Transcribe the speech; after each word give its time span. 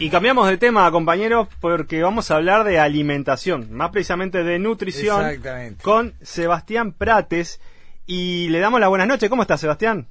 Y 0.00 0.10
cambiamos 0.10 0.48
de 0.48 0.58
tema, 0.58 0.88
compañeros, 0.92 1.48
porque 1.60 2.02
vamos 2.02 2.30
a 2.30 2.36
hablar 2.36 2.62
de 2.62 2.78
alimentación, 2.78 3.72
más 3.72 3.90
precisamente 3.90 4.44
de 4.44 4.60
nutrición, 4.60 5.26
Exactamente. 5.26 5.82
con 5.82 6.14
Sebastián 6.22 6.92
Prates. 6.92 7.60
Y 8.06 8.48
le 8.50 8.60
damos 8.60 8.78
la 8.78 8.86
buenas 8.86 9.08
noches. 9.08 9.28
¿Cómo 9.28 9.42
estás, 9.42 9.60
Sebastián? 9.60 10.06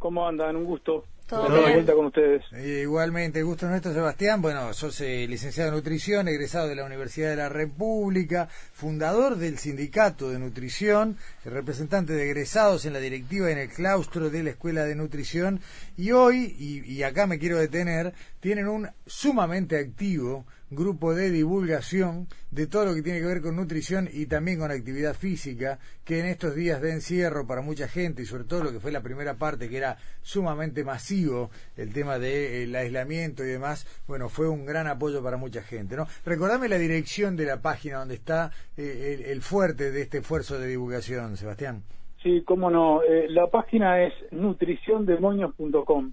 ¿Cómo 0.00 0.26
andan? 0.26 0.56
Un 0.56 0.64
gusto. 0.64 1.04
Todo 1.30 1.48
bien. 1.48 1.74
vuelta 1.74 1.94
con 1.94 2.06
ustedes. 2.06 2.42
Eh, 2.52 2.80
igualmente, 2.82 3.42
gusto 3.44 3.68
nuestro, 3.68 3.92
Sebastián. 3.92 4.42
Bueno, 4.42 4.74
sos 4.74 5.00
eh, 5.00 5.28
licenciado 5.28 5.68
en 5.68 5.76
nutrición, 5.76 6.26
egresado 6.26 6.66
de 6.66 6.74
la 6.74 6.84
Universidad 6.84 7.30
de 7.30 7.36
la 7.36 7.48
República, 7.48 8.48
fundador 8.72 9.36
del 9.36 9.56
Sindicato 9.56 10.28
de 10.30 10.40
Nutrición, 10.40 11.16
representante 11.44 12.14
de 12.14 12.24
egresados 12.24 12.84
en 12.84 12.94
la 12.94 12.98
directiva 12.98 13.48
y 13.48 13.52
en 13.52 13.58
el 13.58 13.68
claustro 13.68 14.28
de 14.28 14.42
la 14.42 14.50
Escuela 14.50 14.84
de 14.84 14.96
Nutrición. 14.96 15.60
Y 15.96 16.10
hoy, 16.10 16.56
y, 16.58 16.80
y 16.92 17.04
acá 17.04 17.28
me 17.28 17.38
quiero 17.38 17.58
detener, 17.58 18.12
tienen 18.40 18.66
un 18.66 18.88
sumamente 19.06 19.78
activo 19.78 20.46
grupo 20.70 21.14
de 21.14 21.30
divulgación 21.30 22.26
de 22.50 22.66
todo 22.66 22.86
lo 22.86 22.94
que 22.94 23.02
tiene 23.02 23.20
que 23.20 23.26
ver 23.26 23.42
con 23.42 23.56
nutrición 23.56 24.08
y 24.12 24.26
también 24.26 24.58
con 24.58 24.70
actividad 24.70 25.14
física, 25.14 25.78
que 26.04 26.20
en 26.20 26.26
estos 26.26 26.54
días 26.54 26.80
de 26.80 26.92
encierro 26.92 27.46
para 27.46 27.62
mucha 27.62 27.88
gente 27.88 28.22
y 28.22 28.26
sobre 28.26 28.44
todo 28.44 28.64
lo 28.64 28.72
que 28.72 28.80
fue 28.80 28.92
la 28.92 29.02
primera 29.02 29.34
parte, 29.34 29.68
que 29.68 29.76
era 29.76 29.96
sumamente 30.22 30.84
masivo, 30.84 31.50
el 31.76 31.92
tema 31.92 32.18
del 32.18 32.74
aislamiento 32.74 33.44
y 33.44 33.48
demás, 33.48 33.86
bueno, 34.06 34.28
fue 34.28 34.48
un 34.48 34.64
gran 34.64 34.86
apoyo 34.86 35.22
para 35.22 35.36
mucha 35.36 35.62
gente, 35.62 35.96
¿no? 35.96 36.06
Recordame 36.24 36.68
la 36.68 36.78
dirección 36.78 37.36
de 37.36 37.46
la 37.46 37.60
página 37.60 37.98
donde 37.98 38.14
está 38.14 38.50
eh, 38.76 39.16
el, 39.18 39.26
el 39.26 39.42
fuerte 39.42 39.90
de 39.90 40.02
este 40.02 40.18
esfuerzo 40.18 40.58
de 40.58 40.68
divulgación, 40.68 41.36
Sebastián. 41.36 41.82
Sí, 42.22 42.42
cómo 42.44 42.70
no. 42.70 43.02
Eh, 43.02 43.28
la 43.30 43.46
página 43.46 44.02
es 44.02 44.12
nutriciondemonios.com, 44.30 46.12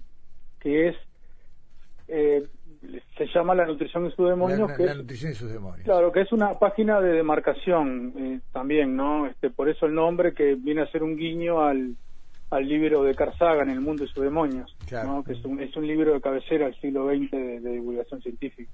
que 0.58 0.88
es, 0.88 0.96
eh, 2.08 2.46
se 3.16 3.26
llama 3.34 3.54
La 3.54 3.66
Nutrición 3.66 4.06
y 4.06 4.10
sus 4.12 4.28
Demonios, 4.28 4.70
la- 4.70 4.76
que 4.76 4.84
la 4.84 4.92
es, 4.92 4.98
nutrición 4.98 5.32
y 5.32 5.34
sus 5.34 5.50
demonios. 5.50 5.84
claro, 5.84 6.10
que 6.12 6.22
es 6.22 6.32
una 6.32 6.52
página 6.58 7.00
de 7.00 7.12
demarcación 7.12 8.14
eh, 8.16 8.40
también, 8.52 8.96
¿no? 8.96 9.26
Este, 9.26 9.50
por 9.50 9.68
eso 9.68 9.86
el 9.86 9.94
nombre 9.94 10.32
que 10.34 10.54
viene 10.54 10.82
a 10.82 10.90
ser 10.90 11.02
un 11.02 11.16
guiño 11.16 11.60
al, 11.62 11.94
al 12.50 12.66
libro 12.68 13.02
de 13.02 13.14
Carl 13.14 13.36
Sagan, 13.38 13.68
El 13.70 13.80
Mundo 13.80 14.04
y 14.04 14.08
sus 14.08 14.22
Demonios, 14.24 14.74
Claro. 14.86 15.08
¿no? 15.08 15.24
Que 15.24 15.32
es 15.32 15.44
un, 15.44 15.60
es 15.60 15.76
un 15.76 15.86
libro 15.86 16.14
de 16.14 16.20
cabecera 16.20 16.66
del 16.66 16.80
siglo 16.80 17.06
XX 17.08 17.30
de, 17.30 17.60
de 17.60 17.70
divulgación 17.72 18.22
científica. 18.22 18.70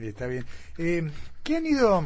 Está 0.00 0.26
bien. 0.28 0.44
Eh, 0.78 1.10
¿Qué 1.42 1.56
han 1.56 1.66
ido? 1.66 2.04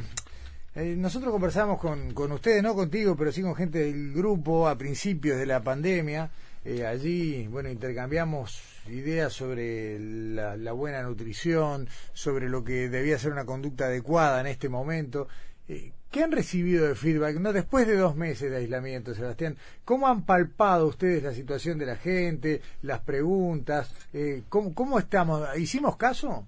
eh, 0.74 0.94
nosotros 0.96 1.30
conversamos 1.30 1.78
con, 1.78 2.14
con 2.14 2.32
ustedes, 2.32 2.62
no 2.62 2.74
contigo, 2.74 3.14
pero 3.16 3.30
sí 3.32 3.42
con 3.42 3.54
gente 3.54 3.80
del 3.80 4.14
grupo 4.14 4.66
a 4.66 4.78
principios 4.78 5.36
de 5.38 5.44
la 5.44 5.62
pandemia. 5.62 6.30
Eh, 6.64 6.86
allí, 6.86 7.48
bueno, 7.48 7.70
intercambiamos 7.70 8.62
ideas 8.88 9.32
sobre 9.32 9.98
la, 9.98 10.56
la 10.56 10.72
buena 10.72 11.02
nutrición, 11.02 11.88
sobre 12.12 12.48
lo 12.48 12.62
que 12.62 12.88
debía 12.88 13.18
ser 13.18 13.32
una 13.32 13.44
conducta 13.44 13.86
adecuada 13.86 14.40
en 14.40 14.46
este 14.46 14.68
momento. 14.68 15.26
Eh, 15.68 15.90
¿Qué 16.10 16.22
han 16.22 16.30
recibido 16.30 16.86
de 16.86 16.94
feedback? 16.94 17.36
No 17.40 17.52
después 17.52 17.86
de 17.86 17.96
dos 17.96 18.14
meses 18.14 18.50
de 18.50 18.58
aislamiento, 18.58 19.14
Sebastián. 19.14 19.56
¿Cómo 19.84 20.06
han 20.06 20.24
palpado 20.24 20.86
ustedes 20.86 21.22
la 21.22 21.32
situación 21.32 21.78
de 21.78 21.86
la 21.86 21.96
gente, 21.96 22.60
las 22.82 23.00
preguntas? 23.00 23.92
Eh, 24.12 24.42
¿cómo, 24.48 24.74
¿Cómo 24.74 24.98
estamos? 24.98 25.42
¿Hicimos 25.58 25.96
caso? 25.96 26.46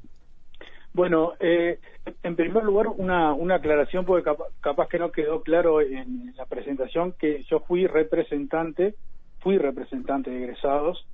Bueno, 0.93 1.33
eh, 1.41 1.81
en 2.23 2.37
primer 2.37 2.63
lugar, 2.63 2.87
una, 2.89 3.33
una 3.33 3.57
aclaración, 3.57 4.05
porque 4.05 4.23
capa- 4.25 4.47
capaz, 4.61 4.89
que 4.89 4.99
no 5.01 5.11
quedó 5.11 5.43
claro 5.43 5.81
en 5.81 6.33
la 6.37 6.47
presentación, 6.47 7.15
que 7.19 7.43
yo 7.51 7.61
fui 7.67 7.87
representante, 7.87 8.95
fui 9.45 9.59
representante 9.59 10.31
de 10.31 10.39
egresados, 10.43 11.07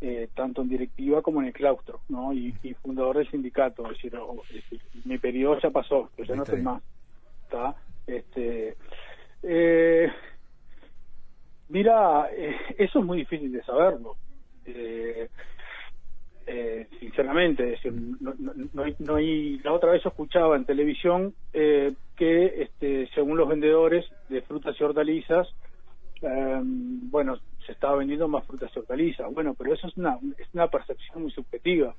eh, 0.00 0.28
tanto 0.34 0.62
en 0.62 0.68
directiva 0.70 1.20
como 1.22 1.40
en 1.42 1.48
el 1.48 1.52
claustro, 1.52 2.00
¿no? 2.08 2.32
Y, 2.32 2.54
y 2.62 2.72
fundador 2.74 3.18
del 3.18 3.30
sindicato, 3.30 3.84
es 3.84 3.90
decir, 3.98 4.16
o- 4.16 4.42
es 4.48 4.56
decir, 4.56 4.80
mi 5.04 5.18
periodo 5.18 5.58
ya 5.60 5.70
pasó, 5.70 6.10
yo 6.16 6.24
ya 6.24 6.34
no 6.34 6.42
estoy 6.44 6.62
más, 6.62 6.82
¿está? 7.44 7.76
Este, 8.06 8.76
eh, 9.42 10.10
mira, 11.68 12.28
eh, 12.32 12.56
eso 12.78 12.98
es 12.98 13.04
muy 13.04 13.18
difícil 13.18 13.52
de 13.52 13.62
saberlo. 13.62 14.16
Eh, 14.64 15.28
eh, 16.46 16.88
sinceramente, 17.00 17.64
es 17.64 17.70
decir, 17.82 17.92
no, 17.92 18.34
no- 18.38 18.52
no 18.72 18.82
hay, 18.84 18.96
no 19.00 19.16
hay- 19.16 19.58
la 19.64 19.72
otra 19.72 19.90
vez 19.92 20.02
yo 20.02 20.08
escuchaba 20.10 20.56
en 20.56 20.64
televisión 20.64 21.34
eh, 21.52 21.92
que 22.16 22.62
este, 22.62 23.08
según 23.14 23.36
los 23.36 23.48
vendedores 23.48 24.06
de 24.28 24.40
frutas 24.42 24.74
y 24.80 24.84
hortalizas, 24.84 25.48
eh, 26.22 26.60
bueno, 26.62 27.38
se 27.66 27.72
estaba 27.72 27.96
vendiendo 27.96 28.28
más 28.28 28.46
frutas 28.46 28.70
y 28.74 28.78
hortalizas. 28.78 29.32
Bueno, 29.34 29.54
pero 29.54 29.74
eso 29.74 29.86
es 29.88 29.96
una, 29.96 30.18
es 30.38 30.48
una 30.54 30.68
percepción 30.68 31.22
muy 31.22 31.30
subjetiva. 31.32 31.94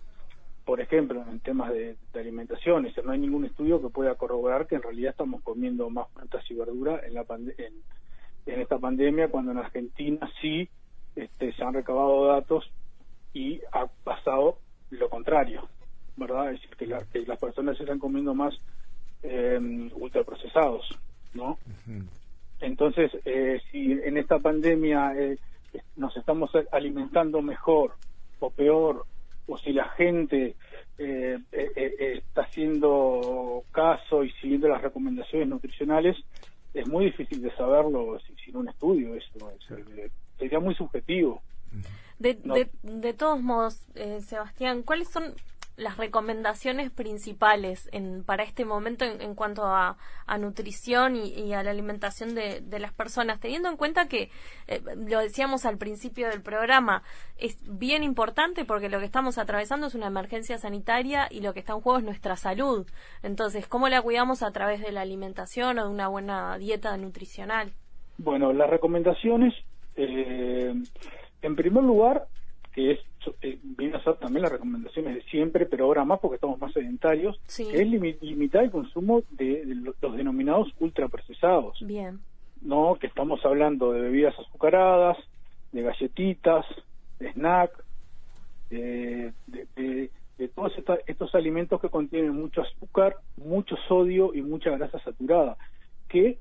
Por 0.66 0.82
ejemplo, 0.82 1.24
en 1.30 1.40
temas 1.40 1.72
de, 1.72 1.96
de 2.14 2.20
alimentación, 2.20 2.86
es 2.86 2.92
decir, 2.94 3.06
no 3.06 3.12
hay 3.14 3.20
ningún 3.20 3.46
estudio 3.46 3.82
que 3.82 3.90
pueda 3.90 4.16
corroborar 4.16 4.68
que 4.68 4.76
en 4.76 4.82
realidad 4.82 5.12
estamos 5.12 5.42
comiendo 5.44 5.90
más 5.90 6.08
frutas 6.14 6.44
y 6.50 6.56
verduras 6.56 7.04
en, 7.04 7.14
la 7.14 7.24
pande- 7.24 7.56
en, 7.58 7.74
en 8.46 8.62
esta 8.62 8.78
pandemia, 8.78 9.30
cuando 9.30 9.52
en 9.52 9.60
Argentina 9.60 10.30
sí 10.42 10.70
este, 11.16 11.54
se 11.54 11.64
han 11.64 11.74
recabado 11.74 12.26
datos 12.28 12.70
y 13.34 13.62
ha 13.72 13.88
pasado 14.04 14.60
lo 14.90 15.10
contrario, 15.10 15.68
¿verdad? 16.16 16.52
Es 16.54 16.62
decir, 16.62 16.76
que, 16.78 16.88
la- 16.88 17.06
que 17.06 17.22
las 17.26 17.40
personas 17.40 17.78
se 17.78 17.84
están 17.84 18.00
comiendo 18.00 18.34
más 18.36 18.60
eh, 19.24 19.60
ultraprocesados, 19.96 20.86
¿no? 21.34 21.58
Entonces, 22.60 23.12
eh, 23.26 23.62
si 23.72 23.92
en 23.92 24.18
esta 24.18 24.40
pandemia 24.40 25.14
eh, 25.16 25.38
nos 25.96 26.16
estamos 26.18 26.52
alimentando 26.72 27.42
mejor 27.42 27.94
o 28.40 28.50
peor, 28.50 29.06
o 29.48 29.58
si 29.58 29.72
la 29.74 29.90
gente 29.90 30.56
eh, 30.98 31.38
eh, 31.52 31.72
eh, 31.76 32.14
está 32.18 32.42
haciendo 32.44 33.64
caso 33.72 34.24
y 34.24 34.32
siguiendo 34.42 34.68
las 34.68 34.82
recomendaciones 34.82 35.48
nutricionales, 35.48 36.18
es 36.74 36.88
muy 36.88 37.06
difícil 37.06 37.42
de 37.42 37.52
saberlo 37.56 38.20
si- 38.20 38.36
sin 38.44 38.58
un 38.58 38.68
estudio. 38.70 39.16
Eso 39.16 39.52
es, 39.52 39.72
eh, 39.98 40.10
sería 40.38 40.60
muy 40.60 40.76
subjetivo. 40.76 41.42
De, 42.20 42.40
No. 42.44 42.56
de, 42.56 42.70
de 42.82 43.14
todos 43.14 43.42
modos, 43.42 43.88
eh, 43.96 44.20
Sebastián, 44.22 44.84
¿cuáles 44.84 45.08
son 45.10 45.34
las 45.78 45.96
recomendaciones 45.98 46.90
principales 46.90 47.88
en, 47.94 48.24
para 48.24 48.44
este 48.44 48.66
momento 48.66 49.06
en, 49.06 49.22
en 49.22 49.36
cuanto 49.36 49.64
a, 49.66 49.96
nutrición 50.40 51.16
y, 51.16 51.54
a 51.54 51.64
la 51.64 51.72
alimentación 51.72 52.36
de, 52.36 52.80
las 52.80 52.94
personas? 52.94 53.40
Teniendo 53.40 53.70
en 53.70 53.78
cuenta 53.78 54.08
que, 54.08 54.30
eh, 54.68 54.82
lo 55.08 55.20
decíamos 55.20 55.66
al 55.66 55.78
principio 55.78 56.30
del 56.30 56.42
programa, 56.42 57.04
es 57.38 57.58
bien 57.68 58.04
importante 58.04 58.66
porque 58.66 58.90
lo 58.90 59.00
que 59.00 59.06
estamos 59.06 59.38
atravesando 59.38 59.88
es 59.88 59.96
una 59.96 60.08
emergencia 60.08 60.58
sanitaria 60.58 61.28
y 61.30 61.42
lo 61.42 61.54
que 61.54 61.60
está 61.60 61.74
en 61.74 61.82
juego 61.82 62.00
es 62.00 62.04
nuestra 62.04 62.36
salud. 62.36 62.88
Entonces, 63.22 63.68
¿cómo 63.68 63.88
la 63.88 64.02
cuidamos 64.02 64.42
a 64.42 64.52
través 64.52 64.82
de 64.82 64.92
la 64.92 65.02
alimentación 65.02 65.78
o 65.78 65.86
de 65.86 65.90
una 65.92 66.08
buena 66.08 66.58
dieta 66.58 66.98
nutricional? 66.98 67.72
Bueno, 68.18 68.52
las 68.52 68.70
recomendaciones, 68.70 69.54
eh, 69.96 70.74
en 71.44 71.56
primer 71.56 71.84
lugar, 71.84 72.28
que 72.74 72.94
es 72.94 73.00
también 74.16 74.44
las 74.44 74.52
recomendaciones 74.52 75.16
de 75.16 75.22
siempre, 75.24 75.66
pero 75.66 75.86
ahora 75.86 76.06
más 76.06 76.20
porque 76.20 76.36
estamos 76.36 76.60
más 76.60 76.74
sedentarios, 76.74 77.40
Sí. 77.48 77.68
es 77.72 77.88
limi- 77.88 78.18
limitar 78.22 78.64
el 78.64 78.72
consumo 78.72 79.24
de, 79.32 79.66
de 79.66 79.76
lo- 79.76 79.94
los 80.02 80.16
denominados 80.18 80.70
ultraprocesados, 80.80 81.78
Bien. 81.86 82.20
¿no? 82.62 82.96
Que 83.00 83.08
estamos 83.08 83.44
hablando 83.46 83.92
de 83.92 84.02
bebidas 84.02 84.38
azucaradas, 84.40 85.18
de 85.72 85.82
galletitas, 85.82 86.66
de 87.20 87.32
snack, 87.34 87.72
de, 88.70 89.34
de- 89.48 89.68
de- 89.76 90.12
de 90.38 90.48
todos 90.50 90.78
esta- 90.78 91.00
estos 91.08 91.34
alimentos 91.36 91.82
que 91.82 91.90
contienen 91.90 92.32
mucho 92.36 92.62
azúcar, 92.62 93.16
mucho 93.38 93.76
sodio 93.88 94.34
y 94.34 94.42
mucha 94.42 94.70
grasa 94.72 95.00
saturada, 95.00 95.58
que 96.08 96.40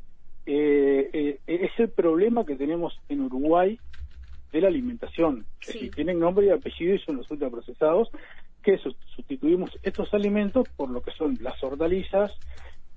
eh, 0.48 1.10
eh, 1.12 1.40
es 1.46 1.70
el 1.78 1.90
problema 1.90 2.44
que 2.46 2.54
tenemos 2.54 2.96
en 3.08 3.22
Uruguay 3.22 3.80
de 4.52 4.60
la 4.60 4.68
alimentación. 4.68 5.46
Es 5.60 5.72
Sí. 5.72 5.78
decir, 5.80 5.94
tienen 5.94 6.18
nombre 6.18 6.46
y 6.46 6.50
apellido 6.50 6.94
y 6.94 6.98
son 7.00 7.16
los 7.16 7.30
ultraprocesados, 7.30 8.10
que 8.62 8.78
sus- 8.78 8.96
sustituimos 9.14 9.70
estos 9.82 10.12
alimentos 10.14 10.68
por 10.76 10.90
lo 10.90 11.02
que 11.02 11.12
son 11.12 11.38
las 11.40 11.62
hortalizas 11.62 12.32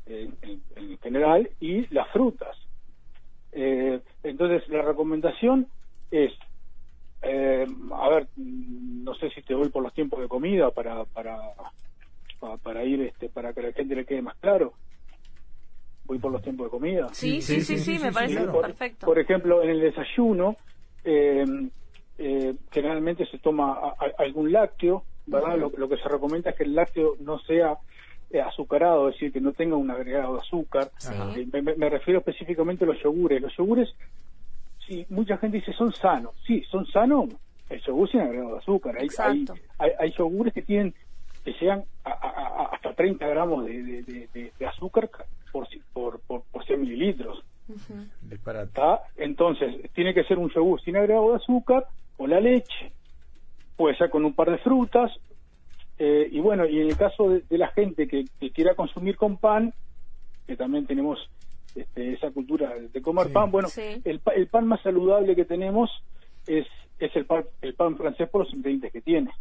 eh, 0.06 0.30
en, 0.42 0.64
en 0.76 0.98
general 1.00 1.50
y 1.60 1.86
las 1.94 2.08
frutas. 2.10 2.56
Eh, 3.52 4.00
entonces, 4.24 4.68
la 4.70 4.82
recomendación 4.82 5.68
es, 6.10 6.32
eh, 7.22 7.68
a 7.94 8.10
ver, 8.10 8.28
no 8.36 9.14
sé 9.16 9.30
si 9.32 9.42
te 9.44 9.54
voy 9.54 9.70
por 9.70 9.84
los 9.84 9.94
tiempos 9.94 10.20
de 10.22 10.28
comida 10.28 10.72
para 10.72 11.06
para 11.06 11.38
pa- 12.40 12.58
para 12.58 12.84
ir 12.86 13.02
este 13.02 13.30
para 13.30 13.54
que 13.54 13.60
a 13.60 13.64
la 13.64 13.74
gente 13.74 13.96
le 13.96 14.06
quede 14.06 14.22
más 14.22 14.36
claro. 14.38 14.74
Voy 16.06 16.18
por 16.18 16.32
los 16.32 16.42
tiempos 16.42 16.66
de 16.68 16.72
comida. 16.72 17.10
Sí, 17.14 17.42
sí, 17.42 17.62
sí, 17.62 17.78
sí, 17.78 18.00
me 18.00 18.12
parece 18.12 18.48
perfecto. 18.48 19.06
por 19.06 19.20
ejemplo, 19.20 19.62
en 19.62 19.70
el 19.70 19.82
desayuno, 19.82 20.56
generalmente 22.72 23.26
se 23.28 23.40
toma 23.40 23.74
a- 23.74 23.96
a- 24.00 24.14
algún 24.24 24.52
lácteo, 24.52 25.06
¿verdad? 25.26 25.58
lo, 25.58 25.70
lo 25.78 25.90
que 25.90 25.98
se 25.98 26.10
recomienda 26.10 26.50
es 26.52 26.56
que 26.58 26.64
el 26.64 26.76
lácteo 26.76 27.16
no 27.20 27.40
sea 27.40 27.78
eh, 28.32 28.42
azucarado, 28.42 29.10
es 29.10 29.16
decir, 29.16 29.32
que 29.32 29.42
no 29.42 29.54
tenga 29.54 29.76
un 29.76 29.90
agregado 29.90 30.36
de 30.36 30.42
azúcar. 30.42 30.92
Eh, 31.36 31.48
me, 31.78 31.90
refiero 31.90 32.20
específicamente 32.20 32.84
a 32.84 32.88
los 32.88 33.02
yogures. 33.02 33.42
Los 33.42 33.56
yogures, 33.58 33.92
sí, 34.86 35.06
mucha 35.10 35.38
gente 35.38 35.58
dice 35.58 35.74
son 35.74 35.92
sanos. 35.94 36.36
Sí, 36.46 36.62
son 36.70 36.86
sanos. 36.88 37.30
El 37.70 37.82
yogur 37.82 38.10
sin 38.10 38.22
agregado 38.22 38.54
de 38.54 38.58
azúcar. 38.60 38.98
Hay, 38.98 39.08
hay, 39.32 39.46
hay, 39.78 39.92
hay 40.00 40.12
yogures 40.18 40.54
que 40.54 40.62
tienen 40.64 40.94
que 41.44 41.54
llegan 41.54 41.86
a, 42.04 42.12
a- 42.12 42.64
a- 42.64 42.66
hasta 42.76 42.94
30 42.96 43.26
gramos 43.28 43.66
de, 43.66 43.82
de- 43.84 44.04
de- 44.04 44.30
de- 44.34 44.54
de 44.60 44.68
azúcar 44.68 45.10
por, 45.52 45.68
por, 45.94 46.20
por, 46.28 46.44
por 46.52 46.66
100 46.66 46.82
mililitros. 46.82 47.44
Ujú. 47.70 48.06
Disparate. 48.22 48.68
¿está? 48.68 49.02
Entonces, 49.16 49.92
tiene 49.94 50.14
que 50.14 50.24
ser 50.24 50.38
un 50.40 50.50
yogur 50.50 50.82
sin 50.82 50.98
agregado 50.98 51.30
de 51.32 51.38
azúcar 51.38 51.86
o 52.18 52.28
la 52.28 52.40
leche, 52.42 52.92
puede 53.76 53.96
ser 53.96 54.10
con 54.10 54.26
un 54.26 54.34
par 54.34 54.50
de 54.52 54.58
frutas, 54.58 55.12
eh, 55.98 56.28
y 56.32 56.40
bueno, 56.40 56.66
y 56.66 56.80
en 56.82 56.88
el 56.90 56.98
caso 56.98 57.30
de, 57.30 57.44
de 57.50 57.58
la 57.58 57.68
gente 57.70 58.08
que, 58.08 58.28
que 58.40 58.52
quiera 58.52 58.76
consumir 58.76 59.16
con 59.18 59.38
pan, 59.38 59.74
que 60.48 60.56
también 60.58 60.86
tenemos 60.88 61.20
este, 61.76 62.14
esa 62.14 62.32
cultura 62.32 62.74
de 62.76 63.02
comer 63.02 63.28
Sí. 63.28 63.34
pan, 63.34 63.52
bueno, 63.52 63.68
Sí. 63.70 64.02
el, 64.04 64.20
pa- 64.20 64.34
el 64.34 64.48
pan 64.48 64.66
más 64.68 64.82
saludable 64.82 65.36
que 65.36 65.46
tenemos 65.46 65.90
es, 66.48 66.66
es 66.98 67.16
el, 67.16 67.26
pan, 67.26 67.46
el 67.62 67.76
pan 67.76 67.96
francés 67.98 68.28
por 68.30 68.44
los 68.46 68.54
ingredientes 68.54 68.92
que 68.92 69.02
tiene. 69.02 69.32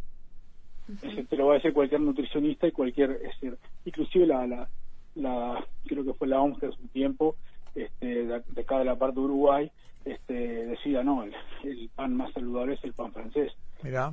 Te 1.29 1.35
lo 1.37 1.47
va 1.47 1.53
a 1.53 1.55
decir 1.57 1.71
cualquier 1.73 2.01
nutricionista 2.01 2.67
y 2.67 2.71
cualquier, 2.71 3.11
es 3.11 3.21
decir, 3.39 3.57
inclusive 3.85 4.25
la, 4.25 4.47
la, 4.47 4.69
la, 5.15 5.67
creo 5.85 6.03
que 6.03 6.13
fue 6.15 6.27
la 6.27 6.41
OMS 6.41 6.57
hace 6.63 6.81
un 6.81 6.89
tiempo, 6.89 7.35
este, 7.75 8.25
de, 8.25 8.41
de 8.47 8.61
acá 8.61 8.79
de 8.79 8.85
la 8.85 8.95
parte 8.95 9.19
de 9.19 9.25
Uruguay, 9.25 9.71
este, 10.05 10.33
decía, 10.65 11.03
no, 11.03 11.23
el, 11.23 11.33
el 11.63 11.89
pan 11.95 12.15
más 12.15 12.31
saludable 12.33 12.75
es 12.75 12.83
el 12.83 12.93
pan 12.93 13.11
francés. 13.11 13.51
Mirá. 13.83 14.11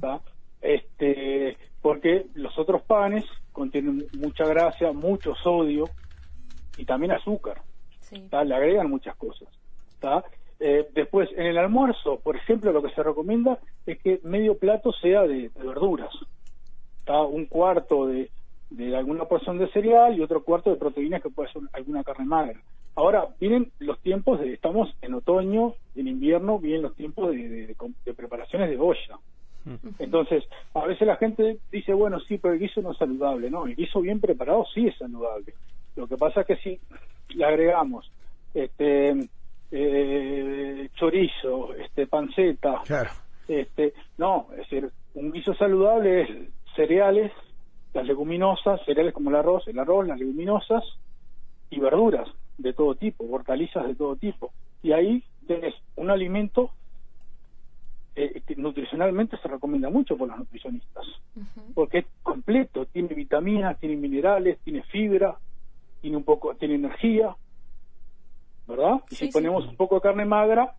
Este, 0.60 1.56
porque 1.80 2.26
los 2.34 2.58
otros 2.58 2.82
panes 2.82 3.24
contienen 3.52 4.06
mucha 4.18 4.44
grasa, 4.44 4.92
mucho 4.92 5.34
sodio 5.42 5.84
y 6.76 6.84
también 6.84 7.12
azúcar. 7.12 7.62
Le 8.10 8.54
agregan 8.54 8.90
muchas 8.90 9.16
cosas. 9.16 9.48
¿tá? 10.00 10.24
Eh, 10.58 10.88
después, 10.94 11.28
en 11.36 11.46
el 11.46 11.58
almuerzo, 11.58 12.18
por 12.20 12.36
ejemplo, 12.36 12.72
lo 12.72 12.82
que 12.82 12.94
se 12.94 13.02
recomienda 13.02 13.58
es 13.84 13.98
que 14.00 14.20
medio 14.24 14.58
plato 14.58 14.92
sea 14.92 15.22
de, 15.22 15.50
de 15.50 15.62
verduras. 15.62 16.12
¿tá? 17.04 17.22
Un 17.22 17.46
cuarto 17.46 18.06
de, 18.06 18.30
de 18.70 18.96
alguna 18.96 19.24
porción 19.26 19.58
de 19.58 19.68
cereal 19.68 20.16
y 20.16 20.22
otro 20.22 20.42
cuarto 20.42 20.70
de 20.70 20.76
proteínas 20.76 21.22
que 21.22 21.30
puede 21.30 21.52
ser 21.52 21.62
alguna 21.72 22.02
carne 22.02 22.24
magra. 22.24 22.60
Ahora, 22.96 23.28
vienen 23.38 23.70
los 23.78 24.00
tiempos 24.00 24.40
de, 24.40 24.54
estamos 24.54 24.88
en 25.02 25.14
otoño, 25.14 25.74
en 25.94 26.08
invierno, 26.08 26.58
vienen 26.58 26.82
los 26.82 26.96
tiempos 26.96 27.30
de, 27.30 27.36
de- 27.48 27.66
de- 27.68 27.76
de 28.04 28.14
preparaciones 28.14 28.70
de 28.70 28.78
olla. 28.78 29.18
Entonces, 29.98 30.44
a 30.74 30.86
veces 30.86 31.06
la 31.06 31.16
gente 31.16 31.58
dice, 31.72 31.92
bueno, 31.92 32.20
sí, 32.20 32.38
pero 32.38 32.54
el 32.54 32.60
guiso 32.60 32.80
no 32.82 32.92
es 32.92 32.98
saludable. 32.98 33.50
No, 33.50 33.66
el 33.66 33.74
guiso 33.74 34.00
bien 34.00 34.20
preparado 34.20 34.64
sí 34.72 34.86
es 34.86 34.96
saludable. 34.96 35.52
Lo 35.96 36.06
que 36.06 36.16
pasa 36.16 36.42
es 36.42 36.46
que 36.46 36.56
si 36.58 36.80
le 37.34 37.44
agregamos 37.44 38.10
este 38.54 39.28
eh, 39.72 40.88
chorizo, 40.94 41.74
este 41.74 42.06
panceta, 42.06 42.80
Claro. 42.86 43.10
este 43.48 43.92
no, 44.18 44.46
es 44.52 44.58
decir, 44.58 44.88
un 45.14 45.32
guiso 45.32 45.52
saludable 45.54 46.22
es 46.22 46.28
cereales, 46.76 47.32
las 47.92 48.06
leguminosas, 48.06 48.80
cereales 48.86 49.12
como 49.14 49.30
el 49.30 49.36
arroz, 49.36 49.66
el 49.68 49.78
arroz, 49.78 50.06
las 50.06 50.18
leguminosas 50.18 50.84
y 51.70 51.80
verduras 51.80 52.28
de 52.58 52.72
todo 52.72 52.94
tipo, 52.94 53.24
hortalizas 53.30 53.86
de 53.86 53.94
todo 53.94 54.16
tipo. 54.16 54.52
Y 54.82 54.92
ahí 54.92 55.22
tenés 55.46 55.74
un 55.96 56.10
alimento 56.10 56.70
eh, 58.14 58.40
que 58.46 58.56
nutricionalmente 58.56 59.36
se 59.38 59.48
recomienda 59.48 59.90
mucho 59.90 60.16
por 60.16 60.28
los 60.28 60.38
nutricionistas, 60.38 61.04
porque 61.74 61.98
es 61.98 62.06
completo, 62.22 62.86
tiene 62.86 63.12
vitaminas, 63.14 63.78
tiene 63.78 63.96
minerales, 63.96 64.58
tiene 64.64 64.82
fibra, 64.84 65.38
tiene 66.00 66.16
un 66.16 66.24
poco, 66.24 66.54
tiene 66.56 66.76
energía, 66.76 67.36
¿verdad? 68.66 69.02
Y 69.10 69.14
Sí, 69.14 69.16
si 69.16 69.26
sí. 69.26 69.32
ponemos 69.32 69.66
un 69.66 69.76
poco 69.76 69.96
de 69.96 70.00
carne 70.00 70.24
magra, 70.24 70.74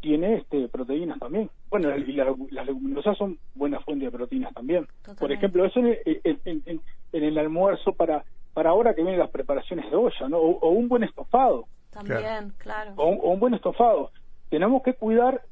tiene 0.00 0.34
este 0.36 0.68
proteínas 0.68 1.18
también. 1.18 1.50
Bueno, 1.70 1.96
y 1.96 2.12
la- 2.12 2.34
las 2.50 2.66
leguminosas 2.66 3.16
son 3.16 3.38
buena 3.54 3.80
fuente 3.80 4.04
de 4.04 4.10
proteínas 4.10 4.52
también. 4.52 4.84
Por 4.84 5.14
Totalmente. 5.14 5.34
ejemplo, 5.36 5.64
eso 5.64 5.80
en, 5.80 5.96
en- 6.04 6.40
en- 6.44 6.62
en- 6.66 6.80
en 7.12 7.22
el 7.24 7.38
almuerzo 7.38 7.94
para 7.94 8.22
para 8.54 8.70
ahora 8.70 8.94
que 8.94 9.02
vienen 9.02 9.18
las 9.20 9.30
preparaciones 9.30 9.90
de 9.90 9.96
olla, 9.96 10.28
¿no? 10.28 10.38
O, 10.38 10.58
o 10.60 10.68
un 10.70 10.88
buen 10.88 11.02
estofado, 11.02 11.66
También, 11.90 12.52
claro. 12.58 12.92
o 12.96 13.08
un, 13.08 13.18
o 13.22 13.30
un 13.32 13.40
buen 13.40 13.54
estofado. 13.54 14.10
Tenemos 14.48 14.82
que 14.82 14.94
cuidar 14.94 15.42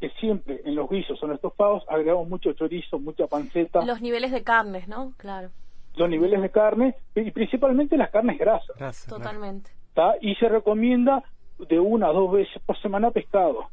que 0.00 0.10
siempre 0.20 0.60
en 0.64 0.74
los 0.74 0.88
guisos 0.88 1.20
o 1.20 1.26
en 1.26 1.30
los 1.30 1.36
estofados 1.36 1.84
agregamos 1.88 2.28
mucho 2.28 2.52
chorizo, 2.54 2.98
mucha 2.98 3.26
panceta, 3.26 3.84
Los 3.84 4.00
niveles 4.00 4.30
de 4.32 4.42
carnes, 4.42 4.88
¿no? 4.88 5.12
Claro, 5.16 5.50
los 5.96 6.08
niveles 6.08 6.40
de 6.40 6.50
carne 6.50 6.94
y 7.14 7.30
principalmente 7.32 7.96
las 7.96 8.10
carnes 8.10 8.38
grasas. 8.38 8.76
Gracias. 8.78 9.06
totalmente. 9.06 9.70
¿tá? 9.94 10.14
Y 10.20 10.34
se 10.36 10.48
recomienda 10.48 11.22
de 11.68 11.78
una 11.78 12.06
a 12.08 12.12
dos 12.12 12.32
veces 12.32 12.62
por 12.64 12.80
semana 12.80 13.10
pescado. 13.10 13.66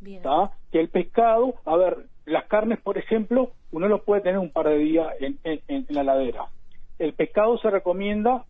Bien. 0.00 0.22
¿tá? 0.22 0.52
Que 0.72 0.80
el 0.80 0.88
pescado, 0.88 1.54
a 1.64 1.76
ver, 1.76 2.06
las 2.24 2.44
carnes, 2.46 2.80
por 2.80 2.96
ejemplo, 2.98 3.50
uno 3.72 3.86
lo 3.88 4.02
puede 4.02 4.22
tener 4.22 4.38
un 4.38 4.50
par 4.50 4.66
de 4.68 4.78
días 4.78 5.08
en, 5.20 5.38
en- 5.44 5.60
en 5.68 5.86
la 5.90 6.02
ladera. 6.04 6.46
El 6.98 7.12
pescado 7.14 7.58
se 7.58 7.70
recomienda 7.70 8.44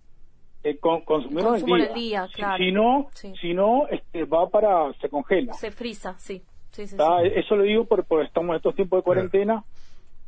eh, 0.64 0.78
con- 0.78 1.02
consumirlo 1.02 1.54
en 1.54 1.60
el 1.60 1.64
día. 1.64 1.86
el 1.86 1.94
día, 1.94 2.26
Si- 2.26 2.32
claro. 2.34 2.56
Si, 2.64 2.72
no, 2.72 3.06
Sí. 3.14 3.32
si 3.40 3.54
no 3.54 3.86
este, 3.88 4.24
va 4.24 4.48
para, 4.48 4.92
se 4.94 5.08
congela. 5.08 5.52
Se 5.52 5.70
frisa, 5.70 6.18
sí. 6.18 6.42
Sí, 6.70 6.86
sí, 6.88 6.96
¿tá? 6.96 7.20
sí. 7.22 7.30
Eso 7.36 7.56
lo 7.56 7.62
digo 7.62 7.84
por, 7.84 8.04
por 8.04 8.24
estamos 8.24 8.50
en 8.50 8.56
estos 8.56 8.74
tiempos 8.74 8.98
de 8.98 9.02
cuarentena, 9.04 9.64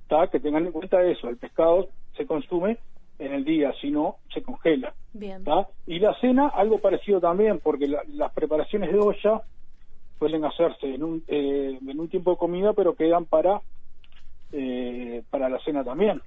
¿tá? 0.06 0.28
que 0.28 0.38
tengan 0.40 0.64
en 0.66 0.72
cuenta 0.72 1.02
eso, 1.02 1.28
el 1.28 1.36
pescado 1.38 1.88
se 2.16 2.24
consume 2.26 2.78
en 3.18 3.32
el 3.34 3.44
día, 3.44 3.72
si 3.80 3.90
no, 3.90 4.16
se 4.32 4.40
congela. 4.42 4.94
Bien. 5.12 5.44
Y 5.88 5.98
la 5.98 6.14
cena, 6.20 6.48
algo 6.48 6.78
parecido 6.78 7.20
también, 7.20 7.58
porque 7.58 7.88
la- 7.88 8.02
las 8.12 8.32
preparaciones 8.32 8.92
de 8.92 8.98
olla 8.98 9.42
suelen 10.20 10.44
hacerse 10.44 10.94
en 10.94 11.02
un, 11.02 11.24
eh, 11.26 11.78
en 11.84 11.98
un 12.00 12.08
tiempo 12.08 12.30
de 12.32 12.36
comida, 12.36 12.72
pero 12.74 12.94
quedan 12.94 13.24
para, 13.24 13.60
eh, 14.52 15.22
para 15.30 15.48
la 15.48 15.58
cena 15.60 15.82
también. 15.84 16.22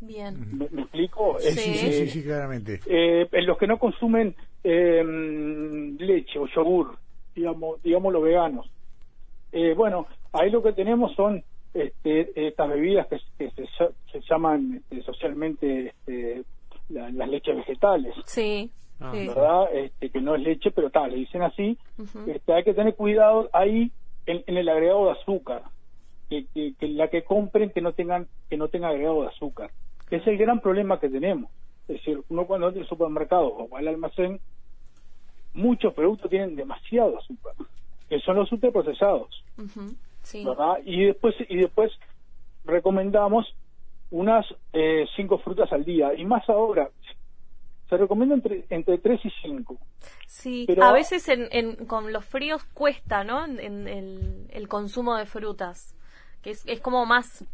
Bien. 0.00 0.58
¿Me, 0.58 0.68
me 0.70 0.82
explico? 0.82 1.36
Sí, 1.40 1.48
Es, 1.48 1.60
sí, 1.60 1.74
sí, 1.74 1.86
eh, 1.88 1.92
sí, 1.92 2.08
sí, 2.08 2.22
claramente. 2.24 2.80
eh, 2.86 3.28
en 3.30 3.46
los 3.46 3.58
que 3.58 3.66
no 3.66 3.78
consumen 3.78 4.34
eh, 4.64 5.04
leche 5.98 6.38
o 6.38 6.46
yogur, 6.46 6.96
digamos, 7.34 7.82
digamos 7.82 8.12
los 8.12 8.22
veganos. 8.22 8.70
Eh, 9.52 9.74
bueno, 9.74 10.06
ahí 10.32 10.50
lo 10.50 10.62
que 10.62 10.72
tenemos 10.72 11.14
son 11.14 11.42
este, 11.74 12.30
estas 12.48 12.68
bebidas 12.68 13.06
que, 13.08 13.18
que 13.38 13.50
se, 13.52 13.62
ll- 13.64 13.92
se 14.12 14.20
llaman 14.28 14.76
este, 14.90 15.02
socialmente 15.02 15.88
este, 15.88 16.42
la- 16.88 17.10
las 17.10 17.28
leches 17.28 17.56
vegetales, 17.56 18.14
Sí. 18.26 18.70
Ah. 19.00 19.12
sí. 19.14 19.28
¿verdad? 19.28 19.74
Este, 19.74 20.10
que 20.10 20.20
no 20.20 20.34
es 20.34 20.42
leche, 20.42 20.70
pero 20.72 20.90
tal, 20.90 21.10
le 21.10 21.16
dicen 21.18 21.42
así. 21.42 21.78
Ujú. 21.98 22.30
Este, 22.30 22.52
hay 22.52 22.64
que 22.64 22.74
tener 22.74 22.94
cuidado 22.94 23.48
ahí 23.52 23.90
en, 24.26 24.42
en 24.46 24.56
el 24.56 24.68
agregado 24.68 25.06
de 25.06 25.12
azúcar, 25.12 25.62
que, 26.28 26.44
que- 26.54 26.74
que 26.78 26.88
la 26.88 27.08
que 27.08 27.22
compren 27.22 27.70
que 27.70 27.80
no 27.80 27.92
tengan 27.92 28.28
que 28.48 28.56
no 28.56 28.68
tenga 28.68 28.88
agregado 28.88 29.22
de 29.22 29.28
azúcar. 29.28 29.70
Es 30.10 30.26
el 30.26 30.36
gran 30.38 30.60
problema 30.60 30.98
que 31.00 31.08
tenemos. 31.08 31.50
Es 31.88 31.96
decir, 31.96 32.20
uno 32.28 32.46
cuando 32.46 32.68
entra 32.68 32.82
al 32.82 32.88
supermercado 32.88 33.46
o 33.46 33.68
va 33.68 33.78
al 33.80 33.88
almacén, 33.88 34.40
muchos 35.54 35.92
productos 35.94 36.30
tienen 36.30 36.54
demasiado 36.56 37.18
azúcar, 37.18 37.54
que 38.08 38.20
son 38.20 38.36
los 38.36 38.50
ultraprocesados. 38.52 39.44
Sí. 40.22 40.44
¿verdad? 40.44 40.78
Y 40.84 41.04
después 41.06 41.34
y 41.48 41.56
después 41.56 41.90
recomendamos 42.64 43.46
unas 44.10 44.46
eh, 44.72 45.06
cinco 45.16 45.38
frutas 45.38 45.72
al 45.72 45.84
día 45.84 46.14
y 46.14 46.24
más 46.24 46.48
ahora 46.48 46.88
se 47.88 47.96
recomienda 47.96 48.34
entre 48.36 48.64
entre 48.70 48.98
tres 48.98 49.20
y 49.24 49.30
cinco. 49.42 49.76
Sí, 50.26 50.64
Pero- 50.66 50.84
a 50.84 50.92
veces 50.92 51.28
en, 51.28 51.48
en- 51.50 51.86
con 51.86 52.12
los 52.12 52.24
fríos 52.24 52.62
cuesta, 52.74 53.24
¿no? 53.24 53.44
En, 53.44 53.58
en 53.58 53.88
el, 53.88 54.46
el 54.50 54.68
consumo 54.68 55.16
de 55.16 55.26
frutas, 55.26 55.94
que 56.42 56.50
es, 56.50 56.64
es 56.66 56.80
como 56.80 57.04
más 57.06 57.44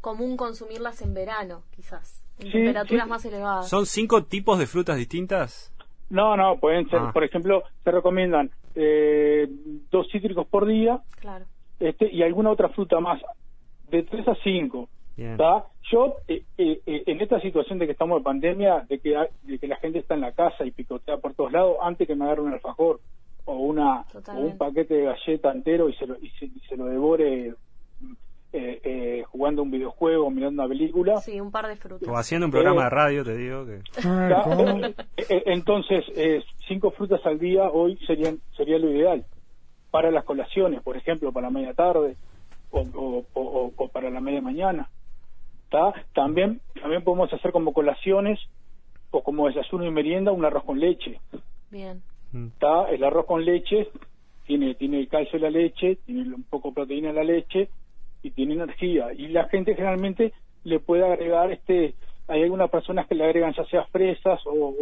común 0.00 0.36
consumirlas 0.36 1.02
en 1.02 1.14
verano, 1.14 1.62
quizás, 1.74 2.22
en 2.38 2.46
Sí, 2.46 2.52
temperaturas 2.52 3.04
sí. 3.04 3.10
más 3.10 3.24
elevadas. 3.24 3.68
¿Son 3.68 3.86
cinco 3.86 4.24
tipos 4.24 4.58
de 4.58 4.66
frutas 4.66 4.96
distintas? 4.96 5.72
No, 6.08 6.36
no, 6.36 6.58
pueden 6.58 6.88
ser, 6.88 6.98
Ah. 7.00 7.10
por 7.12 7.22
ejemplo, 7.24 7.62
se 7.84 7.90
recomiendan 7.90 8.50
eh, 8.76 9.48
dos 9.90 10.06
cítricos 10.12 10.46
por 10.46 10.64
día 10.66 11.00
Claro. 11.20 11.44
este, 11.80 12.08
y 12.12 12.22
alguna 12.22 12.50
otra 12.50 12.68
fruta 12.68 13.00
más, 13.00 13.20
de 13.90 14.02
tres 14.04 14.26
a 14.28 14.34
cinco. 14.44 14.88
Yo, 15.90 16.14
eh, 16.28 16.44
eh, 16.56 16.80
eh, 16.86 17.02
en 17.06 17.20
esta 17.20 17.40
situación 17.40 17.78
de 17.80 17.86
que 17.86 17.92
estamos 17.92 18.18
en 18.18 18.22
pandemia, 18.22 18.86
de 18.88 19.00
que, 19.00 19.16
hay- 19.16 19.26
de 19.42 19.58
que 19.58 19.66
la 19.66 19.76
gente 19.76 19.98
está 19.98 20.14
en 20.14 20.20
la 20.20 20.32
casa 20.32 20.64
y 20.64 20.70
picotea 20.70 21.16
por 21.18 21.34
todos 21.34 21.50
lados, 21.52 21.76
antes 21.82 22.06
que 22.06 22.14
me 22.14 22.24
agarre 22.24 22.42
un 22.42 22.52
alfajor 22.52 23.00
o, 23.44 23.54
una, 23.56 24.04
o 24.28 24.38
un 24.38 24.56
paquete 24.56 24.94
de 24.94 25.04
galleta 25.06 25.50
entero 25.50 25.88
y 25.88 25.94
se 25.96 26.06
lo, 26.06 26.16
y 26.20 26.30
se, 26.38 26.44
y 26.46 26.60
se 26.68 26.76
lo 26.76 26.84
devore 26.86 27.54
eh, 28.52 28.80
eh, 28.82 29.22
jugando 29.30 29.62
un 29.62 29.70
videojuego, 29.70 30.30
mirando 30.30 30.62
una 30.62 30.68
película, 30.68 31.18
Sí, 31.18 31.40
un 31.40 31.50
par 31.50 31.68
de 31.68 31.76
frutas. 31.76 32.08
O 32.08 32.16
haciendo 32.16 32.46
un 32.46 32.50
programa 32.52 32.80
Eh. 32.82 32.84
de 32.84 32.90
radio, 32.90 33.24
te 33.24 33.36
digo 33.36 33.64
que... 33.66 33.78
Ah. 34.04 34.90
Eh, 35.16 35.24
eh, 35.28 35.42
Entonces, 35.46 36.04
eh, 36.16 36.42
cinco 36.66 36.90
frutas 36.90 37.24
al 37.26 37.38
día 37.38 37.68
hoy 37.70 37.96
serían 38.06 38.38
sería 38.56 38.78
lo 38.78 38.90
ideal 38.90 39.24
para 39.90 40.10
las 40.10 40.24
colaciones, 40.24 40.82
por 40.82 40.96
ejemplo, 40.96 41.32
para 41.32 41.46
la 41.48 41.52
media 41.52 41.74
tarde 41.74 42.16
o, 42.70 42.80
o- 42.80 43.24
o- 43.34 43.72
o 43.76 43.88
para 43.88 44.10
la 44.10 44.20
media 44.20 44.40
mañana. 44.40 44.88
¿tá? 45.70 45.92
También 46.14 46.60
también 46.80 47.04
podemos 47.04 47.32
hacer 47.32 47.52
como 47.52 47.72
colaciones 47.72 48.38
o 49.12 49.22
como 49.22 49.46
desayuno 49.46 49.84
y 49.86 49.90
merienda 49.90 50.32
un 50.32 50.44
arroz 50.44 50.64
con 50.64 50.78
leche. 50.80 51.20
Bien. 51.70 52.02
¿tá? 52.58 52.88
El 52.90 53.04
arroz 53.04 53.26
con 53.26 53.44
leche 53.44 53.88
tiene 54.46 54.74
tiene 54.74 54.98
el 55.00 55.08
calcio 55.08 55.38
de 55.38 55.50
la 55.50 55.50
leche, 55.50 55.96
tiene 56.06 56.34
un 56.34 56.42
poco 56.44 56.68
de 56.70 56.74
proteína 56.74 57.08
de 57.08 57.14
la 57.14 57.24
leche 57.24 57.68
y 58.22 58.30
tiene 58.30 58.54
energía. 58.54 59.12
Y 59.12 59.28
la 59.28 59.48
gente 59.48 59.74
generalmente 59.74 60.32
le 60.64 60.80
puede 60.80 61.04
agregar 61.04 61.50
este 61.52 61.94
hay 62.30 62.44
algunas 62.44 62.70
personas 62.70 63.08
que 63.08 63.16
le 63.16 63.24
agregan 63.24 63.52
ya 63.54 63.64
sea 63.64 63.84
fresas 63.86 64.40
o, 64.46 64.72